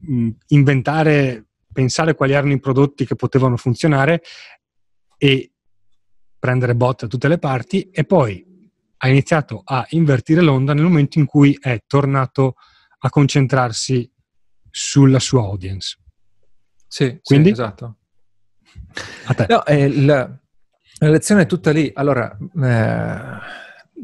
mh, 0.00 0.20
mm, 0.20 0.30
inventare, 0.48 1.46
pensare 1.72 2.14
quali 2.14 2.32
erano 2.32 2.52
i 2.52 2.60
prodotti 2.60 3.06
che 3.06 3.14
potevano 3.14 3.56
funzionare 3.56 4.22
e 5.16 5.52
prendere 6.38 6.74
bot 6.74 7.02
da 7.02 7.06
tutte 7.08 7.28
le 7.28 7.38
parti 7.38 7.90
e 7.90 8.04
poi 8.04 8.46
ha 8.98 9.08
iniziato 9.08 9.62
a 9.64 9.86
invertire 9.90 10.40
l'onda 10.40 10.74
nel 10.74 10.84
momento 10.84 11.18
in 11.18 11.26
cui 11.26 11.56
è 11.60 11.82
tornato 11.86 12.56
a 13.00 13.10
concentrarsi 13.10 14.10
sulla 14.70 15.20
sua 15.20 15.42
audience. 15.42 15.98
Sì, 16.86 17.18
Quindi, 17.22 17.48
sì, 17.48 17.52
esatto. 17.52 17.96
No, 19.48 19.64
eh, 19.66 19.88
la, 20.04 20.38
la, 20.98 21.08
lezione 21.08 21.42
è 21.42 21.46
tutta 21.46 21.70
lì. 21.70 21.90
Allora, 21.94 22.36
eh, 22.36 23.38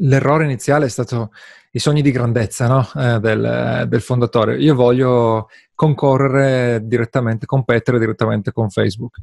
l'errore 0.01 0.45
iniziale 0.45 0.87
è 0.87 0.89
stato 0.89 1.31
i 1.73 1.79
sogni 1.79 2.03
di 2.03 2.13
grandezza 2.13 2.69
no? 2.69 2.89
eh, 2.95 3.19
del, 3.19 3.87
del, 3.89 4.01
fondatore. 4.01 4.57
Io 4.59 4.75
voglio 4.75 5.49
concorrere 5.75 6.87
direttamente, 6.87 7.47
competere 7.47 7.99
direttamente 7.99 8.53
con 8.53 8.71
Facebook. 8.71 9.19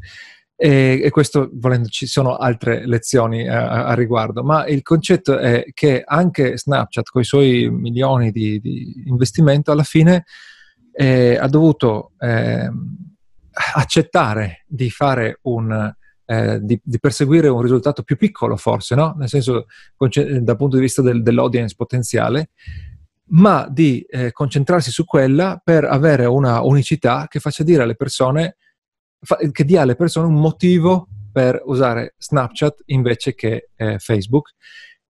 E, 0.56 1.02
e 1.04 1.10
questo, 1.10 1.50
volendo, 1.54 1.88
ci 1.88 2.06
sono 2.06 2.36
altre 2.36 2.86
lezioni 2.86 3.48
a, 3.48 3.86
a, 3.86 3.94
riguardo, 3.94 4.44
ma 4.44 4.68
il 4.68 4.84
concetto 4.84 5.38
è 5.38 5.66
che 5.74 6.04
anche 6.06 6.58
Snapchat, 6.58 7.10
con 7.10 7.22
i 7.22 7.26
suoi 7.26 7.70
milioni 7.70 8.32
di, 8.32 8.60
di 8.60 9.04
investimento, 9.06 9.72
alla 9.72 9.84
fine 9.84 10.26
eh, 10.92 11.38
ha 11.40 11.48
dovuto 11.48 12.12
eh, 12.20 12.70
accettare 13.76 14.66
di 14.68 14.90
fare 14.90 15.40
un, 15.44 15.96
eh, 16.32 16.60
di, 16.62 16.80
di, 16.82 16.98
perseguire 16.98 17.50
un 17.50 17.62
risultato 17.62 18.04
più 18.04 18.16
piccolo, 18.16 18.56
forse, 18.56 18.96
no? 18.96 19.14
Nel 19.18 19.28
senso, 19.28 19.66
dal 19.98 20.56
punto 20.56 20.78
di 20.78 20.82
vista 20.82 21.02
del, 21.02 21.22
dell'audience 21.22 21.76
potenziale, 21.76 22.52
ma 23.32 23.68
di 23.70 24.00
eh, 24.10 24.32
concentrarsi 24.32 24.92
su 24.92 25.04
quella 25.04 25.60
per 25.62 25.84
avere 25.84 26.26
una 26.26 26.62
unicità 26.62 27.28
che 27.28 27.42
faccia 27.42 27.64
dire 27.64 27.84
alle 27.84 27.96
persone, 27.96 28.56
fa, 29.20 29.40
che 29.52 29.66
dia 29.66 29.82
alle 29.82 29.96
persone 29.96 30.28
un 30.28 30.40
motivo 30.40 31.10
per 31.34 31.62
usare 31.66 32.16
Snapchat 32.18 32.84
invece 32.86 33.36
che 33.36 33.70
eh, 33.76 34.00
Facebook. 34.00 34.52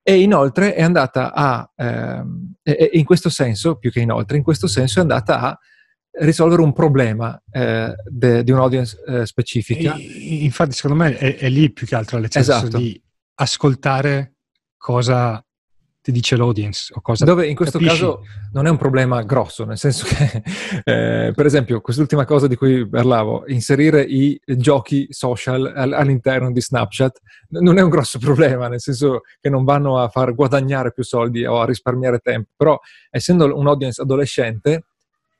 E 0.01 0.19
inoltre 0.19 0.73
è 0.73 0.81
andata 0.81 1.33
a, 1.35 1.71
ehm, 1.75 2.55
in 2.93 3.05
questo 3.05 3.29
senso, 3.29 3.75
più 3.75 3.91
che 3.91 3.99
inoltre, 3.99 4.37
in 4.37 4.43
questo 4.43 4.65
senso 4.65 4.97
è 4.97 5.01
andata 5.03 5.39
a 5.39 5.59
risolvere 6.13 6.61
un 6.61 6.73
problema 6.73 7.41
eh, 7.51 7.93
de, 8.05 8.43
di 8.43 8.51
un'audience 8.51 9.01
eh, 9.07 9.25
specifica. 9.25 9.95
E, 9.95 10.43
infatti, 10.43 10.73
secondo 10.73 11.03
me 11.03 11.17
è, 11.17 11.37
è, 11.37 11.49
lì 11.49 11.71
più 11.71 11.87
che 11.87 11.95
altro 11.95 12.17
la 12.17 12.23
lezione 12.23 12.45
esatto. 12.45 12.77
di 12.77 13.01
ascoltare 13.35 14.35
cosa 14.77 15.43
ti 16.01 16.11
dice 16.11 16.35
l'audience 16.35 16.91
o 16.95 17.01
cosa 17.01 17.25
dove 17.25 17.45
in 17.45 17.55
questo 17.55 17.77
capisci. 17.77 17.99
caso 17.99 18.21
non 18.53 18.65
è 18.65 18.71
un 18.71 18.77
problema 18.77 19.21
grosso 19.21 19.65
nel 19.65 19.77
senso 19.77 20.07
che 20.09 20.41
eh, 20.83 21.31
per 21.31 21.45
esempio 21.45 21.79
quest'ultima 21.79 22.25
cosa 22.25 22.47
di 22.47 22.55
cui 22.55 22.89
parlavo 22.89 23.43
inserire 23.47 24.01
i 24.01 24.39
giochi 24.43 25.05
social 25.11 25.71
all'interno 25.75 26.51
di 26.51 26.59
Snapchat 26.59 27.19
non 27.49 27.77
è 27.77 27.83
un 27.83 27.89
grosso 27.89 28.17
problema 28.17 28.67
nel 28.67 28.81
senso 28.81 29.21
che 29.39 29.49
non 29.49 29.63
vanno 29.63 29.99
a 29.99 30.09
far 30.09 30.33
guadagnare 30.33 30.91
più 30.91 31.03
soldi 31.03 31.45
o 31.45 31.61
a 31.61 31.65
risparmiare 31.65 32.17
tempo 32.17 32.49
però 32.57 32.79
essendo 33.11 33.55
un 33.55 33.67
audience 33.67 34.01
adolescente 34.01 34.85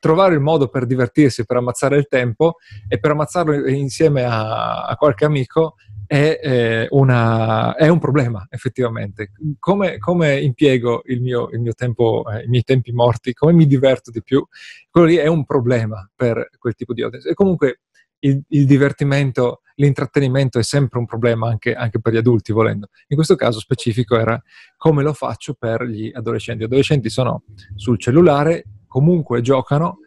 trovare 0.01 0.33
il 0.33 0.41
modo 0.41 0.67
per 0.67 0.87
divertirsi, 0.87 1.45
per 1.45 1.57
ammazzare 1.57 1.95
il 1.95 2.07
tempo 2.07 2.55
e 2.87 2.99
per 2.99 3.11
ammazzarlo 3.11 3.69
insieme 3.69 4.23
a, 4.23 4.85
a 4.85 4.95
qualche 4.95 5.25
amico 5.25 5.75
è, 6.07 6.39
eh, 6.43 6.87
una, 6.89 7.75
è, 7.75 7.87
un 7.87 7.99
problema 7.99 8.45
effettivamente. 8.49 9.31
Come, 9.59 9.99
come 9.99 10.41
impiego 10.41 11.03
il 11.05 11.21
mio, 11.21 11.49
il 11.51 11.59
mio 11.61 11.73
tempo, 11.73 12.25
eh, 12.29 12.43
i 12.43 12.47
miei 12.47 12.63
tempi 12.63 12.91
morti, 12.91 13.33
come 13.33 13.53
mi 13.53 13.67
diverto 13.67 14.09
di 14.09 14.23
più, 14.23 14.45
quello 14.89 15.07
lì 15.07 15.15
è 15.17 15.27
un 15.27 15.45
problema 15.45 16.09
per 16.15 16.49
quel 16.57 16.73
tipo 16.73 16.93
di 16.93 17.03
audience. 17.03 17.29
E 17.29 17.33
comunque 17.35 17.81
il, 18.21 18.41
il 18.49 18.65
divertimento, 18.65 19.61
l'intrattenimento 19.75 20.57
è 20.57 20.63
sempre 20.63 20.97
un 20.97 21.05
problema 21.05 21.47
anche, 21.47 21.75
anche, 21.75 22.01
per 22.01 22.13
gli 22.13 22.17
adulti, 22.17 22.51
volendo. 22.51 22.89
In 23.07 23.15
questo 23.15 23.35
caso 23.35 23.59
specifico 23.59 24.17
era 24.17 24.41
come 24.77 25.03
lo 25.03 25.13
faccio 25.13 25.53
per 25.53 25.83
gli 25.83 26.11
adolescenti. 26.11 26.63
Gli 26.63 26.65
adolescenti 26.65 27.09
sono 27.09 27.43
sul 27.75 27.99
cellulare, 27.99 28.65
comunque 28.91 29.39
giocano 29.39 29.99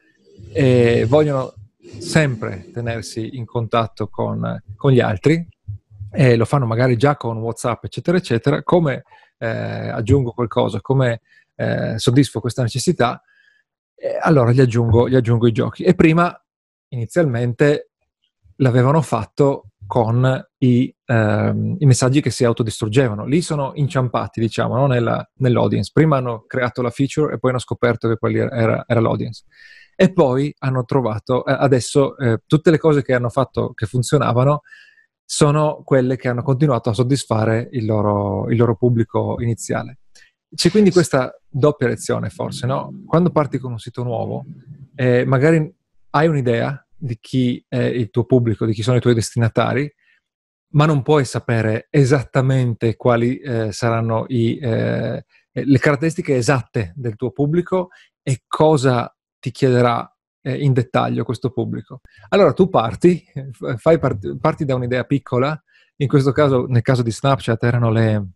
e 0.53 1.07
vogliono 1.09 1.55
sempre 1.99 2.71
tenersi 2.71 3.39
in 3.39 3.47
contatto 3.47 4.09
con, 4.09 4.63
con 4.77 4.93
gli 4.93 5.01
altri 5.01 5.49
e 6.11 6.37
lo 6.37 6.45
fanno 6.45 6.67
magari 6.67 6.99
già 6.99 7.17
con 7.17 7.39
WhatsApp, 7.39 7.85
eccetera, 7.85 8.19
eccetera. 8.19 8.63
Come 8.63 9.05
eh, 9.39 9.49
aggiungo 9.49 10.33
qualcosa, 10.33 10.83
come 10.83 11.23
eh, 11.55 11.99
soddisfo 11.99 12.41
questa 12.41 12.61
necessità, 12.61 13.23
eh, 13.95 14.19
allora 14.21 14.53
gli 14.53 14.61
aggiungo, 14.61 15.09
gli 15.09 15.17
aggiungo 15.17 15.47
i 15.47 15.53
giochi. 15.53 15.83
E 15.83 15.95
prima, 15.95 16.31
inizialmente, 16.89 17.93
l'avevano 18.57 19.01
fatto 19.01 19.71
con 19.87 20.47
i, 20.59 20.95
ehm, 21.05 21.77
i, 21.79 21.87
messaggi 21.87 22.21
che 22.21 22.31
si 22.31 22.45
autodistruggevano. 22.45 23.25
Lì 23.25 23.41
sono 23.41 23.73
inciampati, 23.75 24.41
diciamo, 24.41 24.77
no? 24.77 24.87
Nella, 24.87 25.29
nell'audience. 25.37 25.91
Prima 25.93 26.17
hanno 26.17 26.45
creato 26.47 26.83
la 26.83 26.91
feature 26.91 27.35
e 27.35 27.39
poi 27.39 27.51
hanno 27.51 27.59
scoperto 27.59 28.09
che 28.09 28.17
quelli 28.17 28.39
era, 28.39 28.85
era 28.87 29.01
l'audience. 29.01 29.45
E 29.97 30.13
poi 30.13 30.55
hanno 30.59 30.85
trovato, 30.85 31.45
eh, 31.47 31.53
adesso 31.53 32.17
eh, 32.19 32.43
tutte 32.47 32.71
le 32.71 32.79
cose 32.79 33.03
che 33.03 33.15
hanno 33.15 33.29
fatto 33.29 33.73
che 33.75 33.87
funzionavano 33.87 34.63
sono 35.25 35.83
quelle 35.85 36.17
che 36.17 36.29
hanno 36.29 36.43
continuato 36.43 36.91
a 36.91 36.95
soddisfare 36.95 37.69
il 37.73 37.87
loro, 37.87 38.49
il 38.51 38.57
loro 38.57 38.77
pubblico 38.77 39.37
iniziale. 39.41 39.99
C'è 40.55 40.71
quindi 40.71 40.91
questa 40.91 41.33
doppia 41.49 41.89
lezione, 41.89 42.31
forse, 42.31 42.67
no? 42.67 43.03
Quando 43.07 43.31
parti 43.31 43.59
con 43.59 43.73
un 43.73 43.79
sito 43.79 44.03
nuovo, 44.03 44.45
eh, 44.95 45.25
magari 45.25 45.73
hai 46.11 46.29
un'idea 46.29 46.84
di 47.05 47.19
chi 47.21 47.63
è 47.69 47.77
il 47.77 48.09
tuo 48.09 48.25
pubblico, 48.25 48.65
di 48.65 48.73
chi 48.73 48.83
sono 48.83 48.97
i 48.97 49.01
tuoi 49.01 49.13
destinatari, 49.13 49.93
ma 50.73 50.87
non 50.87 51.03
puoi 51.03 51.27
sapere 51.27 51.87
esattamente 51.91 52.97
quali 52.97 53.39
eh, 53.39 53.73
saranno 53.73 54.25
i, 54.29 54.57
eh, 54.59 55.25
le 55.53 55.79
caratteristiche 55.79 56.35
esatte 56.35 56.95
del 56.97 57.15
tuo 57.17 57.31
pubblico 57.31 57.91
e 58.23 58.43
cosa 58.47 59.15
ti 59.39 59.51
chiederà 59.51 60.11
eh, 60.41 60.57
in 60.63 60.73
dettaglio 60.73 61.25
questo 61.25 61.51
pubblico. 61.51 62.01
Allora 62.31 62.55
tu 62.55 62.71
parti, 62.71 63.23
part- 64.01 64.39
parti 64.39 64.65
da 64.65 64.75
un'idea 64.75 65.05
piccola, 65.05 65.63
in 65.97 66.09
questo 66.09 66.33
caso, 66.33 66.65
nel 66.67 66.83
caso 66.83 67.03
di 67.03 67.13
Snapchat, 67.13 67.63
erano 67.63 67.91
le, 67.91 68.31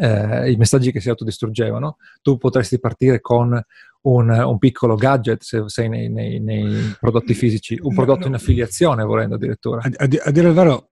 eh, 0.00 0.50
i 0.50 0.56
messaggi 0.56 0.92
che 0.92 1.00
si 1.00 1.08
autodistruggevano, 1.10 1.96
tu 2.22 2.38
potresti 2.38 2.78
partire 2.78 3.20
con 3.20 3.60
un, 4.02 4.30
un 4.30 4.58
piccolo 4.58 4.94
gadget 4.94 5.42
se 5.42 5.64
sei 5.66 5.88
nei, 5.88 6.08
nei, 6.08 6.40
nei 6.40 6.94
prodotti 6.98 7.34
fisici, 7.34 7.78
un 7.80 7.94
prodotto 7.94 8.20
no, 8.20 8.24
no. 8.24 8.30
in 8.30 8.34
affiliazione 8.34 9.04
volendo 9.04 9.34
addirittura. 9.34 9.80
A, 9.82 9.90
a, 9.96 10.08
a, 10.24 10.30
dire 10.30 10.48
il 10.48 10.54
vero, 10.54 10.90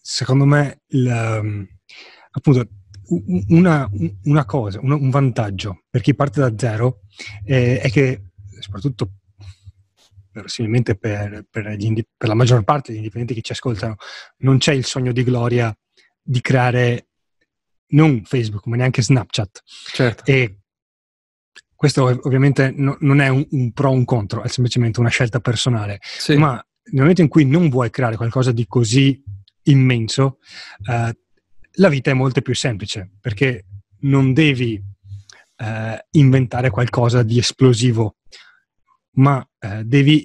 secondo 0.00 0.44
me, 0.44 0.82
il, 0.88 1.68
appunto, 2.30 2.68
una, 3.48 3.88
una 4.24 4.44
cosa, 4.44 4.80
un, 4.80 4.92
un, 4.92 5.10
vantaggio 5.10 5.84
per 5.90 6.00
chi 6.00 6.14
parte 6.14 6.40
da 6.40 6.52
zero 6.56 7.00
eh, 7.44 7.80
è 7.80 7.90
che, 7.90 8.30
soprattutto 8.60 9.10
verosimilmente 10.32 10.96
per, 10.96 11.46
per, 11.50 11.76
indi- 11.78 12.06
per 12.16 12.28
la 12.28 12.34
maggior 12.34 12.64
parte 12.64 12.90
degli 12.90 13.00
indipendenti 13.00 13.34
che 13.34 13.42
ci 13.42 13.52
ascoltano, 13.52 13.96
non 14.38 14.58
c'è 14.58 14.72
il 14.72 14.84
sogno 14.84 15.12
di 15.12 15.22
gloria 15.22 15.76
di 16.22 16.40
creare 16.40 17.08
non 17.88 18.22
Facebook, 18.24 18.66
ma 18.66 18.76
neanche 18.76 19.02
Snapchat. 19.02 19.62
Certo. 19.92 20.24
E 20.24 20.61
questo 21.82 22.04
ovviamente 22.04 22.72
no, 22.76 22.96
non 23.00 23.20
è 23.20 23.26
un, 23.26 23.44
un, 23.50 23.72
pro 23.72 23.90
o 23.90 23.92
un 23.92 24.04
contro, 24.04 24.44
è 24.44 24.46
semplicemente 24.46 25.00
una 25.00 25.08
scelta 25.08 25.40
personale. 25.40 25.98
Sì. 26.00 26.36
Ma 26.36 26.64
nel 26.92 27.00
momento 27.00 27.22
in 27.22 27.28
cui 27.28 27.44
non 27.44 27.68
vuoi 27.70 27.90
creare 27.90 28.14
qualcosa 28.14 28.52
di 28.52 28.66
così 28.68 29.20
immenso, 29.64 30.38
eh, 30.88 31.18
la 31.72 31.88
vita 31.88 32.12
è 32.12 32.14
molto 32.14 32.40
più 32.40 32.54
semplice 32.54 33.10
perché 33.20 33.64
non 34.02 34.32
devi 34.32 34.80
eh, 35.56 36.06
inventare 36.12 36.70
qualcosa 36.70 37.24
di 37.24 37.38
esplosivo, 37.38 38.18
ma 39.16 39.44
eh, 39.58 39.82
devi 39.82 40.24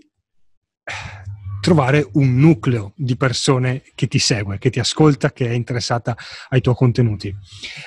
trovare 1.60 2.08
un 2.14 2.38
nucleo 2.38 2.94
di 2.96 3.18
persone 3.18 3.82
che 3.96 4.06
ti 4.06 4.20
segue, 4.20 4.60
che 4.60 4.70
ti 4.70 4.80
ascolta, 4.80 5.32
che 5.32 5.48
è 5.48 5.54
interessata 5.54 6.16
ai 6.50 6.62
tuoi 6.62 6.76
contenuti. 6.76 7.36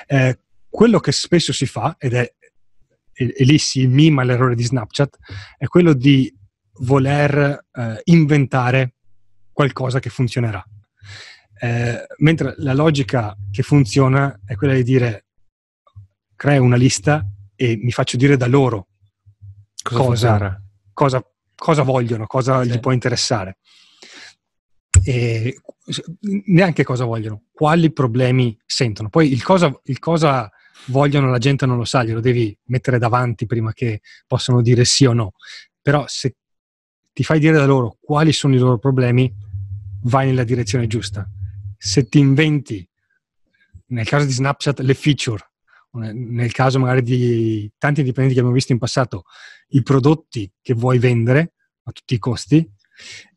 Eh, 0.07 0.39
quello 0.67 0.99
che 0.99 1.13
spesso 1.13 1.53
si 1.53 1.65
fa, 1.65 1.95
ed 1.97 2.15
è 2.15 2.33
e, 3.21 3.33
e 3.37 3.43
lì 3.43 3.57
si 3.57 3.85
mima 3.87 4.23
l'errore 4.23 4.55
di 4.55 4.63
Snapchat, 4.63 5.17
è 5.57 5.67
quello 5.67 5.93
di 5.93 6.33
voler 6.79 7.67
eh, 7.71 8.01
inventare 8.05 8.95
qualcosa 9.51 9.99
che 9.99 10.09
funzionerà. 10.09 10.63
Eh, 11.59 12.05
mentre 12.17 12.55
la 12.57 12.73
logica 12.73 13.37
che 13.51 13.61
funziona 13.61 14.39
è 14.43 14.55
quella 14.55 14.73
di 14.73 14.83
dire 14.83 15.25
creo 16.35 16.63
una 16.63 16.75
lista 16.75 17.23
e 17.55 17.77
mi 17.79 17.91
faccio 17.91 18.17
dire 18.17 18.35
da 18.35 18.47
loro 18.47 18.87
cosa, 19.83 20.59
cosa, 20.91 21.23
cosa 21.55 21.83
vogliono, 21.83 22.25
cosa 22.25 22.63
sì. 22.63 22.71
gli 22.71 22.79
può 22.79 22.91
interessare. 22.91 23.57
E 25.03 25.61
neanche 26.45 26.83
cosa 26.83 27.05
vogliono, 27.05 27.43
quali 27.51 27.91
problemi 27.91 28.57
sentono. 28.65 29.09
Poi 29.09 29.31
il 29.31 29.43
cosa, 29.43 29.71
il 29.85 29.99
cosa 29.99 30.51
vogliono 30.87 31.29
la 31.29 31.37
gente 31.37 31.65
non 31.65 31.77
lo 31.77 31.85
sa, 31.85 32.03
glielo 32.03 32.19
devi 32.19 32.55
mettere 32.65 32.97
davanti 32.97 33.45
prima 33.45 33.73
che 33.73 34.01
possano 34.27 34.61
dire 34.61 34.85
sì 34.85 35.05
o 35.05 35.13
no. 35.13 35.33
Però 35.81 36.05
se 36.07 36.35
ti 37.13 37.23
fai 37.23 37.39
dire 37.39 37.57
da 37.57 37.65
loro 37.65 37.97
quali 37.99 38.31
sono 38.31 38.55
i 38.55 38.57
loro 38.57 38.77
problemi, 38.77 39.31
vai 40.03 40.27
nella 40.27 40.43
direzione 40.43 40.87
giusta. 40.87 41.29
Se 41.77 42.07
ti 42.07 42.19
inventi, 42.19 42.87
nel 43.87 44.07
caso 44.07 44.25
di 44.25 44.31
Snapchat, 44.31 44.79
le 44.79 44.93
feature, 44.93 45.43
nel 45.93 46.51
caso 46.51 46.79
magari 46.79 47.01
di 47.01 47.69
tanti 47.77 47.99
indipendenti 47.99 48.33
che 48.33 48.39
abbiamo 48.39 48.55
visto 48.55 48.71
in 48.71 48.79
passato, 48.79 49.23
i 49.69 49.83
prodotti 49.83 50.51
che 50.61 50.73
vuoi 50.73 50.99
vendere 50.99 51.53
a 51.83 51.91
tutti 51.91 52.13
i 52.13 52.19
costi, 52.19 52.69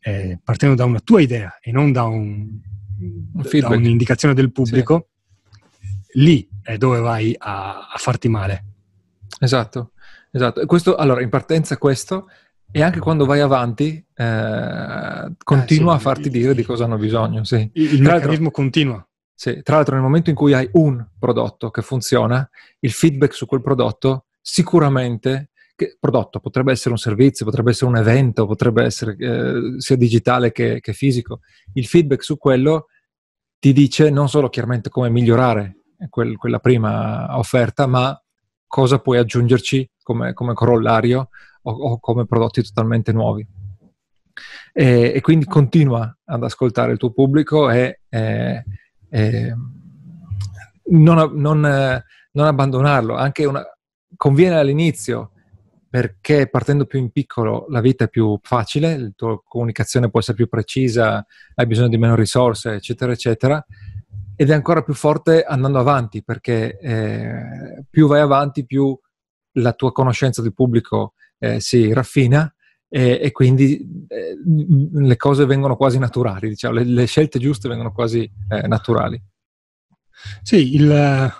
eh, 0.00 0.38
partendo 0.42 0.74
da 0.74 0.84
una 0.84 1.00
tua 1.00 1.20
idea 1.20 1.58
e 1.60 1.72
non 1.72 1.90
da, 1.90 2.04
un, 2.04 2.60
da 2.96 3.68
un'indicazione 3.68 4.34
del 4.34 4.52
pubblico, 4.52 5.08
sì. 5.80 6.20
lì 6.20 6.48
è 6.64 6.78
dove 6.78 6.98
vai 7.00 7.34
a, 7.38 7.90
a 7.92 7.96
farti 7.98 8.28
male. 8.28 8.64
Esatto, 9.38 9.92
esatto. 10.30 10.64
Questo, 10.66 10.96
allora, 10.96 11.20
in 11.20 11.28
partenza 11.28 11.76
questo 11.76 12.28
e 12.72 12.82
anche 12.82 12.98
quando 12.98 13.26
vai 13.26 13.40
avanti 13.40 14.04
eh, 14.14 15.32
continua 15.44 15.92
sì, 15.92 15.96
a 15.96 16.00
farti 16.00 16.26
il- 16.26 16.30
dire 16.30 16.54
di 16.54 16.64
cosa 16.64 16.84
hanno 16.84 16.96
bisogno. 16.96 17.44
Sì. 17.44 17.70
Il, 17.74 17.94
il 17.94 18.02
meccanismo 18.02 18.50
continua. 18.50 19.06
Sì, 19.36 19.62
tra 19.62 19.76
l'altro 19.76 19.94
nel 19.94 20.02
momento 20.02 20.30
in 20.30 20.36
cui 20.36 20.54
hai 20.54 20.68
un 20.72 21.04
prodotto 21.18 21.70
che 21.70 21.82
funziona, 21.82 22.48
il 22.80 22.92
feedback 22.92 23.34
su 23.34 23.46
quel 23.46 23.62
prodotto 23.62 24.26
sicuramente, 24.40 25.50
che 25.74 25.96
prodotto 25.98 26.38
potrebbe 26.38 26.70
essere 26.70 26.90
un 26.90 26.98
servizio, 26.98 27.44
potrebbe 27.44 27.70
essere 27.70 27.90
un 27.90 27.96
evento, 27.96 28.46
potrebbe 28.46 28.84
essere 28.84 29.16
eh, 29.18 29.74
sia 29.78 29.96
digitale 29.96 30.52
che, 30.52 30.80
che 30.80 30.92
fisico, 30.92 31.40
il 31.74 31.86
feedback 31.86 32.22
su 32.22 32.38
quello 32.38 32.86
ti 33.58 33.72
dice 33.72 34.10
non 34.10 34.28
solo 34.28 34.48
chiaramente 34.48 34.88
come 34.88 35.10
migliorare 35.10 35.83
quel- 36.08 36.36
quella 36.36 36.58
prima 36.58 37.36
offerta, 37.38 37.86
ma 37.86 38.18
cosa 38.66 38.98
puoi 38.98 39.18
aggiungerci 39.18 39.88
come, 40.02 40.32
come 40.32 40.54
corollario 40.54 41.28
o, 41.62 41.70
o 41.72 41.98
come 42.00 42.26
prodotti 42.26 42.62
totalmente 42.62 43.12
nuovi. 43.12 43.46
E, 44.72 45.12
e 45.14 45.20
quindi 45.20 45.44
continua 45.44 46.16
ad 46.24 46.42
ascoltare 46.42 46.92
il 46.92 46.98
tuo 46.98 47.12
pubblico 47.12 47.70
e, 47.70 48.00
e- 48.08 48.64
e 49.08 49.54
non, 50.86 51.32
non, 51.34 51.60
non 51.60 52.46
abbandonarlo. 52.46 53.14
Anche 53.14 53.44
una, 53.44 53.64
conviene 54.16 54.56
all'inizio 54.56 55.30
perché 55.88 56.48
partendo 56.48 56.86
più 56.86 56.98
in 56.98 57.12
piccolo 57.12 57.66
la 57.68 57.80
vita 57.80 58.04
è 58.04 58.08
più 58.08 58.36
facile, 58.42 58.98
la 58.98 59.10
tua 59.14 59.40
comunicazione 59.44 60.10
può 60.10 60.18
essere 60.18 60.36
più 60.36 60.48
precisa, 60.48 61.24
hai 61.54 61.66
bisogno 61.66 61.86
di 61.86 61.98
meno 61.98 62.16
risorse, 62.16 62.72
eccetera, 62.72 63.12
eccetera. 63.12 63.64
Ed 64.36 64.50
è 64.50 64.54
ancora 64.54 64.82
più 64.82 64.94
forte 64.94 65.42
andando 65.42 65.78
avanti 65.78 66.22
perché 66.22 66.78
eh, 66.78 67.84
più 67.88 68.06
vai 68.06 68.20
avanti, 68.20 68.66
più 68.66 68.98
la 69.58 69.72
tua 69.72 69.92
conoscenza 69.92 70.42
del 70.42 70.54
pubblico 70.54 71.14
eh, 71.38 71.60
si 71.60 71.92
raffina 71.92 72.52
e, 72.88 73.18
e 73.22 73.32
quindi 73.32 74.06
eh, 74.08 74.36
le 74.92 75.16
cose 75.16 75.46
vengono 75.46 75.76
quasi 75.76 75.98
naturali, 75.98 76.48
diciamo, 76.48 76.74
le, 76.74 76.84
le 76.84 77.06
scelte 77.06 77.38
giuste 77.38 77.68
vengono 77.68 77.92
quasi 77.92 78.30
eh, 78.48 78.66
naturali. 78.66 79.20
Sì, 80.42 80.74
il, 80.74 81.32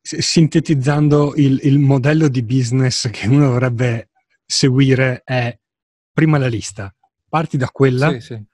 sintetizzando 0.00 1.34
il, 1.36 1.60
il 1.62 1.78
modello 1.78 2.28
di 2.28 2.42
business 2.42 3.08
che 3.10 3.28
uno 3.28 3.48
dovrebbe 3.48 4.10
seguire 4.44 5.22
è 5.24 5.56
prima 6.12 6.38
la 6.38 6.48
lista, 6.48 6.94
parti 7.28 7.56
da 7.56 7.68
quella 7.70 8.10
Sì, 8.12 8.20
sì. 8.20 8.44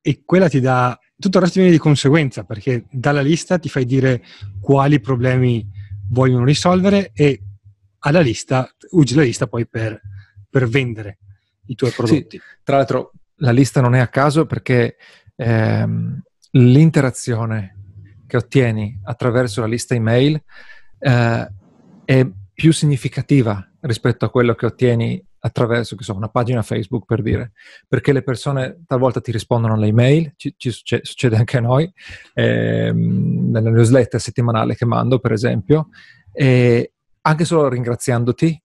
E 0.00 0.22
quella 0.24 0.48
ti 0.48 0.60
dà 0.60 0.98
tutto 1.18 1.36
il 1.36 1.44
resto 1.44 1.60
viene 1.60 1.74
di 1.74 1.80
conseguenza 1.80 2.44
perché 2.44 2.86
dalla 2.90 3.20
lista 3.20 3.58
ti 3.58 3.68
fai 3.68 3.84
dire 3.84 4.22
quali 4.60 5.00
problemi 5.00 5.68
vogliono 6.08 6.44
risolvere 6.44 7.10
e 7.12 7.42
alla 8.00 8.20
lista 8.20 8.68
usi 8.90 9.14
la 9.14 9.22
lista 9.22 9.46
poi 9.46 9.66
per, 9.66 10.00
per 10.48 10.66
vendere 10.66 11.18
i 11.66 11.74
tuoi 11.74 11.90
prodotti. 11.90 12.40
Tra 12.62 12.76
l'altro 12.76 13.12
la 13.36 13.52
lista 13.52 13.80
non 13.80 13.94
è 13.94 13.98
a 13.98 14.08
caso 14.08 14.46
perché 14.46 14.96
ehm, 15.36 16.22
l'interazione 16.52 17.76
che 18.26 18.38
ottieni 18.38 18.98
attraverso 19.04 19.60
la 19.60 19.66
lista 19.66 19.94
email 19.94 20.42
eh, 20.98 21.52
è 22.04 22.26
più 22.52 22.72
significativa 22.72 23.69
rispetto 23.80 24.24
a 24.24 24.30
quello 24.30 24.54
che 24.54 24.66
ottieni 24.66 25.22
attraverso 25.42 25.96
che 25.96 26.04
so, 26.04 26.14
una 26.14 26.28
pagina 26.28 26.62
Facebook 26.62 27.06
per 27.06 27.22
dire, 27.22 27.52
perché 27.88 28.12
le 28.12 28.22
persone 28.22 28.82
talvolta 28.86 29.20
ti 29.20 29.32
rispondono 29.32 29.74
alle 29.74 29.86
email, 29.86 30.32
ci, 30.36 30.54
ci 30.56 30.70
succede, 30.70 31.04
succede 31.04 31.36
anche 31.36 31.56
a 31.56 31.60
noi, 31.60 31.90
ehm, 32.34 33.50
nella 33.50 33.70
newsletter 33.70 34.20
settimanale 34.20 34.74
che 34.74 34.84
mando 34.84 35.18
per 35.18 35.32
esempio, 35.32 35.88
e 36.32 36.92
anche 37.22 37.44
solo 37.44 37.68
ringraziandoti, 37.68 38.62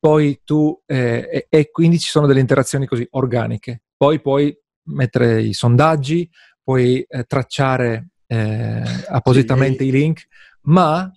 poi 0.00 0.40
tu, 0.44 0.80
eh, 0.86 1.28
e, 1.30 1.46
e 1.48 1.70
quindi 1.70 1.98
ci 1.98 2.08
sono 2.08 2.26
delle 2.26 2.40
interazioni 2.40 2.86
così 2.86 3.06
organiche, 3.10 3.82
poi 3.96 4.20
puoi 4.20 4.56
mettere 4.88 5.42
i 5.42 5.52
sondaggi, 5.52 6.28
puoi 6.62 7.00
eh, 7.02 7.24
tracciare 7.24 8.08
eh, 8.26 8.82
appositamente 9.08 9.84
Sì. 9.84 9.88
i 9.88 9.90
link, 9.92 10.26
ma, 10.62 11.10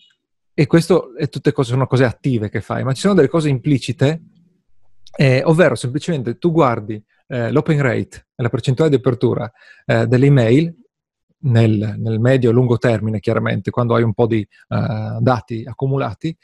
e 0.54 0.68
questo 0.68 1.16
è 1.16 1.30
tutte 1.30 1.52
cose, 1.52 1.72
sono 1.72 1.88
cose 1.88 2.04
attive 2.04 2.50
che 2.50 2.62
fai, 2.62 2.84
ma 2.84 2.94
ci 2.94 3.02
sono 3.02 3.14
delle 3.14 3.30
cose 3.30 3.50
implicite, 3.50 4.22
eh, 5.16 5.42
ovvero 5.44 5.76
semplicemente 5.76 6.38
tu 6.38 6.52
guardi 6.52 7.02
eh, 7.28 7.52
l'open 7.52 7.82
rate, 7.82 8.28
la 8.36 8.50
percentuale 8.50 8.90
di 8.90 8.98
apertura 8.98 9.52
eh, 9.86 10.08
delle 10.08 10.26
email 10.26 10.76
nel, 11.44 11.96
nel 11.98 12.20
medio 12.20 12.50
e 12.50 12.54
lungo 12.54 12.78
termine, 12.78 13.20
chiaramente, 13.20 13.72
quando 13.72 13.96
hai 13.96 14.04
un 14.04 14.14
po' 14.14 14.28
di 14.28 14.42
eh, 14.42 15.18
dati 15.20 15.64
accumulati, 15.66 16.36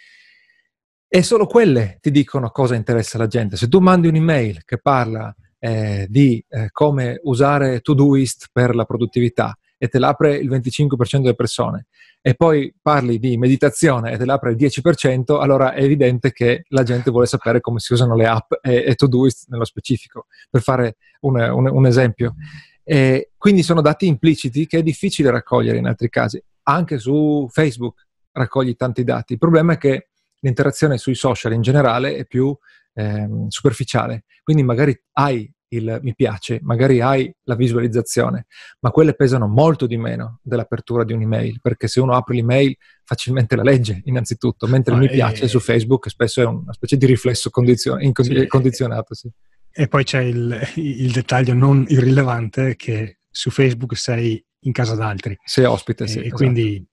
e 1.09 1.23
solo 1.23 1.45
quelle 1.45 1.97
ti 2.01 2.11
dicono 2.11 2.49
cosa 2.49 2.75
interessa 2.75 3.17
la 3.17 3.27
gente. 3.27 3.55
Se 3.55 3.67
tu 3.67 3.79
mandi 3.79 4.07
un'email 4.07 4.63
che 4.65 4.77
parla 4.77 5.33
eh, 5.59 6.05
di 6.09 6.43
eh, 6.49 6.69
come 6.71 7.19
usare 7.23 7.79
Todoist 7.79 8.49
per 8.51 8.75
la 8.75 8.85
produttività 8.85 9.57
e 9.77 9.87
te 9.87 9.99
l'apre 9.99 10.35
il 10.35 10.49
25% 10.49 11.21
delle 11.21 11.35
persone 11.35 11.85
e 12.27 12.33
poi 12.35 12.75
parli 12.81 13.19
di 13.19 13.37
meditazione 13.37 14.11
e 14.11 14.17
te 14.17 14.25
l'apre 14.25 14.51
il 14.51 14.57
10%, 14.57 15.39
allora 15.39 15.71
è 15.71 15.81
evidente 15.81 16.33
che 16.33 16.65
la 16.67 16.83
gente 16.83 17.09
vuole 17.09 17.25
sapere 17.25 17.61
come 17.61 17.79
si 17.79 17.93
usano 17.93 18.17
le 18.17 18.25
app 18.25 18.51
e, 18.61 18.83
e 18.85 18.95
Todoist 18.95 19.47
nello 19.47 19.63
specifico, 19.63 20.25
per 20.49 20.61
fare 20.61 20.97
un, 21.21 21.39
un, 21.39 21.69
un 21.71 21.85
esempio. 21.85 22.35
E 22.83 23.31
quindi 23.37 23.63
sono 23.63 23.79
dati 23.79 24.07
impliciti 24.07 24.67
che 24.67 24.79
è 24.79 24.83
difficile 24.83 25.31
raccogliere 25.31 25.77
in 25.77 25.85
altri 25.85 26.09
casi. 26.09 26.43
Anche 26.63 26.97
su 26.97 27.47
Facebook 27.49 28.07
raccogli 28.33 28.75
tanti 28.75 29.05
dati. 29.05 29.31
Il 29.31 29.39
problema 29.39 29.71
è 29.71 29.77
che 29.77 30.09
l'interazione 30.41 30.97
sui 30.97 31.15
social 31.15 31.53
in 31.53 31.61
generale 31.61 32.17
è 32.17 32.25
più 32.25 32.53
ehm, 32.93 33.47
superficiale. 33.47 34.25
Quindi 34.43 34.63
magari 34.63 35.01
hai 35.13 35.49
il 35.69 35.99
mi 36.01 36.15
piace, 36.15 36.59
magari 36.63 37.01
hai 37.01 37.33
la 37.43 37.55
visualizzazione, 37.55 38.45
ma 38.79 38.91
quelle 38.91 39.13
pesano 39.15 39.47
molto 39.47 39.85
di 39.85 39.97
meno 39.97 40.39
dell'apertura 40.41 41.03
di 41.03 41.13
un'email, 41.13 41.59
perché 41.61 41.87
se 41.87 41.99
uno 41.99 42.13
apre 42.13 42.35
l'email 42.35 42.75
facilmente 43.03 43.55
la 43.55 43.63
legge 43.63 44.01
innanzitutto, 44.05 44.67
mentre 44.67 44.93
il 44.93 44.99
No, 44.99 45.05
mi 45.05 45.11
piace 45.11 45.45
e- 45.45 45.47
su 45.47 45.59
Facebook 45.59 46.09
spesso 46.09 46.41
è 46.41 46.45
una 46.45 46.73
specie 46.73 46.95
di 46.97 47.05
riflesso 47.05 47.49
condizio- 47.49 47.99
incon- 47.99 48.25
Sì. 48.25 48.47
condizionato. 48.47 49.13
Sì. 49.13 49.29
E 49.71 49.87
poi 49.87 50.03
c'è 50.03 50.21
il, 50.21 50.59
il 50.75 51.11
dettaglio 51.11 51.53
non 51.53 51.85
irrilevante 51.87 52.75
che 52.75 53.19
su 53.29 53.49
Facebook 53.51 53.95
sei 53.97 54.43
in 54.61 54.71
casa 54.71 54.95
d'altri. 54.95 55.35
Se 55.43 55.65
ospite, 55.65 56.05
e 56.05 56.07
sì. 56.07 56.17
e 56.17 56.21
esatto. 56.21 56.35
quindi 56.35 56.85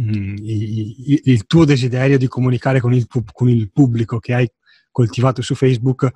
mm, 0.00 0.36
i- 0.38 1.12
i- 1.14 1.20
il 1.24 1.46
tuo 1.46 1.64
desiderio 1.64 2.18
di 2.18 2.28
comunicare 2.28 2.80
con 2.80 2.92
il, 2.92 3.06
con 3.32 3.48
il 3.48 3.70
pubblico 3.72 4.18
che 4.18 4.34
hai 4.34 4.48
coltivato 4.96 5.42
su 5.42 5.54
Facebook 5.54 6.10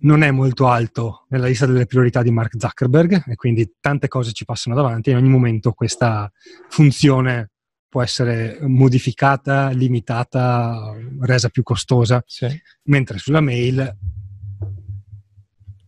non 0.00 0.22
è 0.22 0.32
molto 0.32 0.66
alto 0.66 1.26
nella 1.28 1.46
lista 1.46 1.66
delle 1.66 1.86
priorità 1.86 2.20
di 2.20 2.32
Mark 2.32 2.56
Zuckerberg 2.58 3.22
e 3.28 3.36
quindi 3.36 3.76
tante 3.78 4.08
cose 4.08 4.32
ci 4.32 4.44
passano 4.44 4.74
davanti 4.74 5.10
e 5.10 5.12
in 5.12 5.18
ogni 5.18 5.28
momento 5.28 5.70
questa 5.70 6.28
funzione 6.68 7.52
può 7.88 8.02
essere 8.02 8.58
modificata, 8.62 9.68
limitata, 9.68 10.96
resa 11.20 11.48
più 11.48 11.62
costosa, 11.62 12.20
Sì. 12.26 12.48
mentre 12.86 13.18
sulla 13.18 13.40
mail 13.40 13.96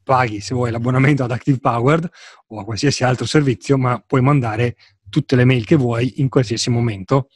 paghi 0.04 0.38
se 0.38 0.54
vuoi 0.54 0.70
l'abbonamento 0.70 1.24
ad 1.24 1.32
Active 1.32 1.58
Powered 1.58 2.08
o 2.46 2.60
a 2.60 2.64
qualsiasi 2.64 3.02
altro 3.02 3.26
servizio, 3.26 3.76
ma 3.76 4.00
puoi 4.06 4.20
mandare 4.20 4.76
tutte 5.08 5.34
le 5.34 5.44
mail 5.44 5.64
che 5.64 5.74
vuoi 5.74 6.20
in 6.20 6.28
qualsiasi 6.28 6.70
momento 6.70 7.28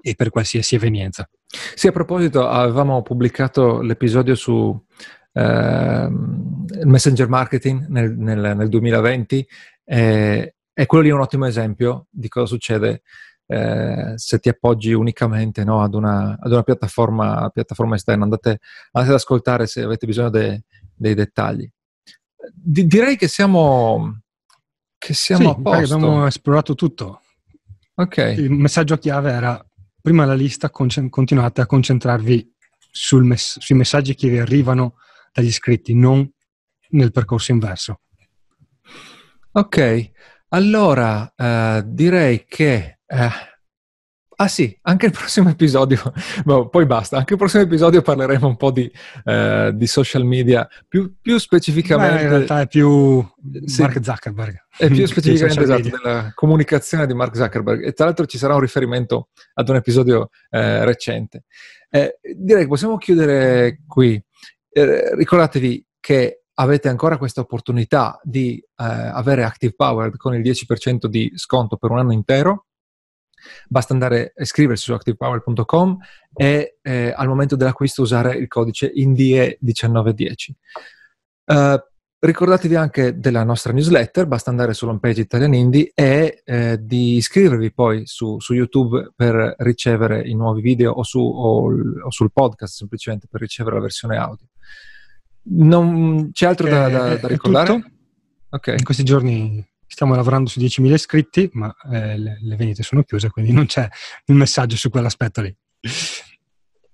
e 0.00 0.14
per 0.14 0.30
qualsiasi 0.30 0.76
evenienza. 0.76 1.28
Sì, 1.74 1.86
a 1.86 1.92
proposito, 1.92 2.46
avevamo 2.46 3.02
pubblicato 3.02 3.80
l'episodio 3.80 4.34
su 4.34 4.84
il 5.34 6.86
messenger 6.86 7.28
marketing 7.28 7.86
nel, 7.88 8.16
nel- 8.16 8.56
nel 8.56 8.68
2020 8.68 9.46
eh, 9.84 10.54
e 10.72 10.86
quello 10.86 11.04
lì 11.04 11.10
è 11.10 11.12
un 11.12 11.20
ottimo 11.20 11.46
esempio 11.46 12.06
di 12.10 12.28
cosa 12.28 12.46
succede 12.46 13.02
eh, 13.46 14.12
se 14.16 14.38
ti 14.40 14.48
appoggi 14.48 14.92
unicamente 14.92 15.64
no, 15.64 15.80
ad, 15.82 15.94
una, 15.94 16.36
ad 16.40 16.50
una 16.52 16.62
piattaforma, 16.62 17.48
piattaforma 17.50 17.94
esterna. 17.94 18.24
Andate, 18.24 18.58
andate 18.92 19.12
ad 19.14 19.20
ascoltare 19.20 19.66
se 19.66 19.82
avete 19.82 20.06
bisogno 20.06 20.30
de- 20.30 20.64
dei 20.94 21.14
dettagli. 21.14 21.68
Di- 22.52 22.86
direi 22.86 23.16
che 23.16 23.28
siamo, 23.28 24.20
che 24.98 25.14
siamo 25.14 25.42
Sì, 25.42 25.48
a 25.48 25.62
posto. 25.62 25.94
abbiamo 25.94 26.26
esplorato 26.26 26.74
tutto. 26.74 27.22
Ok. 27.94 28.34
Il 28.36 28.50
messaggio 28.50 28.98
chiave 28.98 29.30
era 29.30 29.64
prima 30.08 30.24
la 30.24 30.32
lista, 30.32 30.70
continuate 30.70 31.60
a 31.60 31.66
concentrarvi 31.66 32.50
mess- 33.24 33.58
sui 33.58 33.76
messaggi 33.76 34.14
che 34.14 34.30
vi 34.30 34.38
arrivano 34.38 34.94
dagli 35.34 35.48
iscritti, 35.48 35.94
non 35.94 36.26
nel 36.92 37.12
percorso 37.12 37.52
inverso. 37.52 38.00
Ok, 39.52 40.10
allora 40.48 41.30
eh, 41.36 41.82
direi 41.84 42.46
che... 42.46 43.00
eh, 43.06 43.30
ah 44.40 44.48
sì, 44.48 44.76
anche 44.82 45.06
il 45.06 45.12
prossimo 45.12 45.50
episodio, 45.50 46.00
boh, 46.44 46.68
poi 46.68 46.86
basta, 46.86 47.16
anche 47.16 47.32
il 47.32 47.38
prossimo 47.38 47.64
episodio 47.64 48.02
parleremo 48.02 48.46
un 48.46 48.56
po' 48.56 48.70
di, 48.70 48.90
eh, 49.24 49.72
di 49.74 49.86
social 49.88 50.24
media, 50.24 50.68
più, 50.86 51.16
più 51.20 51.34
Beh, 51.34 51.40
specificamente... 51.40 52.22
in 52.22 52.28
realtà 52.28 52.60
è 52.60 52.68
più 52.68 53.26
Sì. 53.64 53.80
Mark 53.80 53.98
Zuckerberg. 54.02 54.66
È 54.76 54.88
più 54.88 55.06
specificamente 55.08 55.62
esatto, 55.62 55.88
della 56.02 56.32
comunicazione 56.34 57.06
di 57.06 57.14
Mark 57.14 57.34
Zuckerberg 57.34 57.84
e 57.84 57.92
tra 57.92 58.04
l'altro 58.04 58.26
ci 58.26 58.38
sarà 58.38 58.54
un 58.54 58.60
riferimento 58.60 59.30
ad 59.54 59.68
un 59.68 59.76
episodio 59.76 60.28
eh, 60.50 60.84
recente. 60.84 61.44
Eh, 61.90 62.18
direi 62.36 62.62
che 62.62 62.68
possiamo 62.68 62.96
chiudere 62.96 63.80
qui. 63.86 64.22
eh, 64.70 65.16
ricordatevi 65.16 65.84
che 65.98 66.42
avete 66.54 66.88
ancora 66.88 67.18
questa 67.18 67.40
opportunità 67.40 68.20
di 68.22 68.56
eh, 68.58 68.84
avere 68.84 69.42
Active 69.42 69.74
Powered 69.74 70.16
con 70.16 70.34
il 70.34 70.42
10% 70.42 71.06
di 71.06 71.32
sconto 71.34 71.76
per 71.76 71.90
un 71.90 71.98
anno 71.98 72.12
intero. 72.12 72.66
Basta 73.68 73.92
andare 73.92 74.32
a 74.36 74.42
iscriversi 74.42 74.84
su 74.84 74.92
activepower.com 74.92 75.98
e 76.34 76.78
eh, 76.82 77.12
al 77.16 77.28
momento 77.28 77.56
dell'acquisto 77.56 78.02
usare 78.02 78.34
il 78.36 78.48
codice 78.48 78.92
INDIE1910. 78.92 80.50
Uh, 81.44 81.54
eh, 81.54 81.84
ricordatevi 82.20 82.74
anche 82.74 83.18
della 83.18 83.44
nostra 83.44 83.72
newsletter, 83.72 84.26
basta 84.26 84.50
andare 84.50 84.74
sull'home 84.74 84.98
page 84.98 85.20
Italian 85.20 85.54
Indie 85.54 85.92
e 85.94 86.42
eh, 86.44 86.78
di 86.80 87.16
iscrivervi 87.16 87.72
poi 87.72 88.06
su, 88.06 88.38
su, 88.40 88.54
YouTube 88.54 89.12
per 89.14 89.54
ricevere 89.58 90.26
i 90.26 90.34
nuovi 90.34 90.60
video 90.60 90.92
o, 90.92 91.02
su, 91.02 91.20
o, 91.20 91.72
o 91.72 92.10
sul 92.10 92.32
podcast 92.32 92.76
semplicemente 92.76 93.28
per 93.30 93.40
ricevere 93.40 93.76
la 93.76 93.82
versione 93.82 94.16
audio. 94.16 94.46
Non 95.50 96.30
c'è 96.32 96.46
altro 96.46 96.68
da, 96.68 96.88
da, 96.88 97.16
da 97.16 97.28
ricordare? 97.28 97.92
Okay. 98.50 98.76
In 98.78 98.84
questi 98.84 99.04
giorni 99.04 99.66
stiamo 99.98 100.14
lavorando 100.14 100.48
su 100.48 100.60
10.000 100.60 100.92
iscritti, 100.92 101.50
ma 101.54 101.74
eh, 101.90 102.16
le, 102.16 102.38
le 102.40 102.54
vendite 102.54 102.84
sono 102.84 103.02
chiuse, 103.02 103.30
quindi 103.30 103.50
non 103.50 103.66
c'è 103.66 103.88
il 104.26 104.36
messaggio 104.36 104.76
su 104.76 104.90
quell'aspetto 104.90 105.40
lì. 105.40 105.52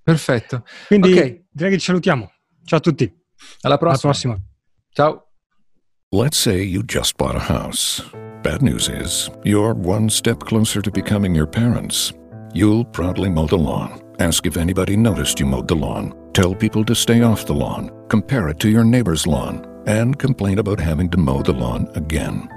Perfetto. 0.02 0.64
Quindi 0.86 1.12
okay. 1.12 1.44
direi 1.50 1.72
che 1.72 1.78
ci 1.78 1.84
salutiamo. 1.84 2.32
Ciao 2.64 2.78
a 2.78 2.80
tutti. 2.80 3.12
Alla 3.60 3.76
prossima. 3.76 3.90
Alla 3.90 4.00
prossima. 4.00 4.38
Ciao. 4.90 5.28
Let's 6.12 6.38
say 6.38 6.62
you 6.62 6.82
just 6.82 7.16
bought 7.18 7.34
a 7.34 7.40
house. 7.40 8.02
Bad 8.42 8.62
news 8.62 8.88
is, 8.88 9.30
you're 9.42 9.74
one 9.74 10.08
step 10.08 10.42
closer 10.42 10.80
to 10.80 10.90
becoming 10.90 11.34
your 11.34 11.46
parents. 11.46 12.14
You'll 12.54 12.86
proudly 12.86 13.28
mow 13.28 13.46
the 13.46 13.58
lawn. 13.58 14.00
Ask 14.18 14.46
if 14.46 14.56
anybody 14.56 14.96
noticed 14.96 15.38
you 15.38 15.44
mowed 15.46 15.68
the 15.68 15.76
lawn. 15.76 16.14
Tell 16.32 16.54
people 16.54 16.84
to 16.86 16.94
stay 16.94 17.20
off 17.20 17.44
the 17.44 17.52
lawn. 17.52 17.90
Compare 18.08 18.48
it 18.48 18.60
to 18.60 18.70
your 18.70 18.84
neighbor's 18.84 19.26
lawn. 19.26 19.66
And 19.86 20.18
complain 20.18 20.58
about 20.58 20.80
having 20.80 21.10
to 21.10 21.18
mow 21.18 21.42
the 21.42 21.52
lawn 21.52 21.90
again. 21.94 22.48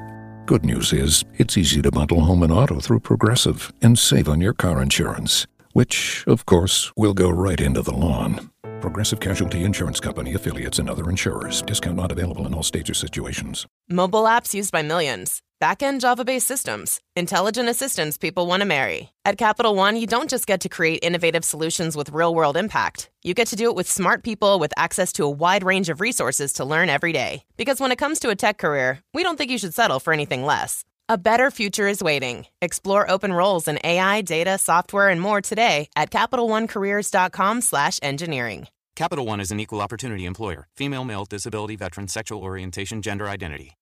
Good 0.47 0.63
news 0.63 0.93
is, 0.93 1.25
it's 1.37 1.57
easy 1.57 1.81
to 1.81 1.91
bundle 1.91 2.21
home 2.21 2.41
and 2.41 2.53
auto 2.53 2.79
through 2.79 3.01
Progressive 3.01 3.73
and 3.81 3.99
save 3.99 4.29
on 4.29 4.39
your 4.39 4.53
car 4.53 4.81
insurance, 4.81 5.45
which, 5.73 6.23
of 6.25 6.45
course, 6.45 6.89
will 6.95 7.13
go 7.13 7.29
right 7.29 7.59
into 7.59 7.81
the 7.81 7.91
lawn. 7.91 8.49
Progressive 8.79 9.19
Casualty 9.19 9.65
Insurance 9.65 9.99
Company 9.99 10.35
affiliates 10.35 10.79
and 10.79 10.89
other 10.89 11.09
insurers. 11.09 11.61
Discount 11.63 11.97
not 11.97 12.13
available 12.13 12.47
in 12.47 12.53
all 12.53 12.63
states 12.63 12.89
or 12.89 12.93
situations. 12.93 13.65
Mobile 13.89 14.23
apps 14.23 14.53
used 14.53 14.71
by 14.71 14.83
millions. 14.83 15.41
Backend 15.59 16.01
Java 16.01 16.23
based 16.23 16.47
systems. 16.47 17.01
Intelligent 17.15 17.67
assistants 17.67 18.17
people 18.17 18.45
want 18.45 18.61
to 18.61 18.67
marry. 18.67 19.09
At 19.25 19.39
Capital 19.39 19.73
One, 19.73 19.97
you 19.97 20.05
don't 20.05 20.29
just 20.29 20.45
get 20.45 20.61
to 20.61 20.69
create 20.69 20.99
innovative 21.01 21.43
solutions 21.43 21.97
with 21.97 22.11
real 22.11 22.35
world 22.35 22.55
impact. 22.55 23.09
You 23.23 23.33
get 23.33 23.47
to 23.47 23.55
do 23.55 23.65
it 23.65 23.75
with 23.75 23.89
smart 23.89 24.21
people 24.23 24.59
with 24.59 24.71
access 24.77 25.11
to 25.13 25.23
a 25.23 25.29
wide 25.29 25.63
range 25.63 25.89
of 25.89 25.99
resources 25.99 26.53
to 26.53 26.65
learn 26.65 26.89
every 26.89 27.11
day. 27.11 27.43
Because 27.57 27.79
when 27.79 27.91
it 27.91 27.97
comes 27.97 28.19
to 28.19 28.29
a 28.29 28.35
tech 28.35 28.59
career, 28.59 28.99
we 29.15 29.23
don't 29.23 29.35
think 29.35 29.49
you 29.49 29.57
should 29.57 29.73
settle 29.73 29.99
for 29.99 30.13
anything 30.13 30.45
less. 30.45 30.85
A 31.09 31.17
better 31.17 31.49
future 31.49 31.87
is 31.87 32.03
waiting. 32.03 32.45
Explore 32.61 33.09
open 33.09 33.33
roles 33.33 33.67
in 33.67 33.79
AI, 33.83 34.21
data, 34.21 34.59
software, 34.59 35.09
and 35.09 35.19
more 35.19 35.41
today 35.41 35.89
at 35.95 36.11
CapitalOneCareers.com/engineering. 36.11 38.67
Capital 38.95 39.25
One 39.25 39.39
is 39.39 39.51
an 39.51 39.59
equal 39.59 39.81
opportunity 39.81 40.25
employer. 40.25 40.67
Female, 40.77 41.03
male, 41.03 41.25
disability, 41.25 41.75
veteran, 41.75 42.07
sexual 42.07 42.43
orientation, 42.43 43.01
gender 43.01 43.27
identity. 43.27 43.73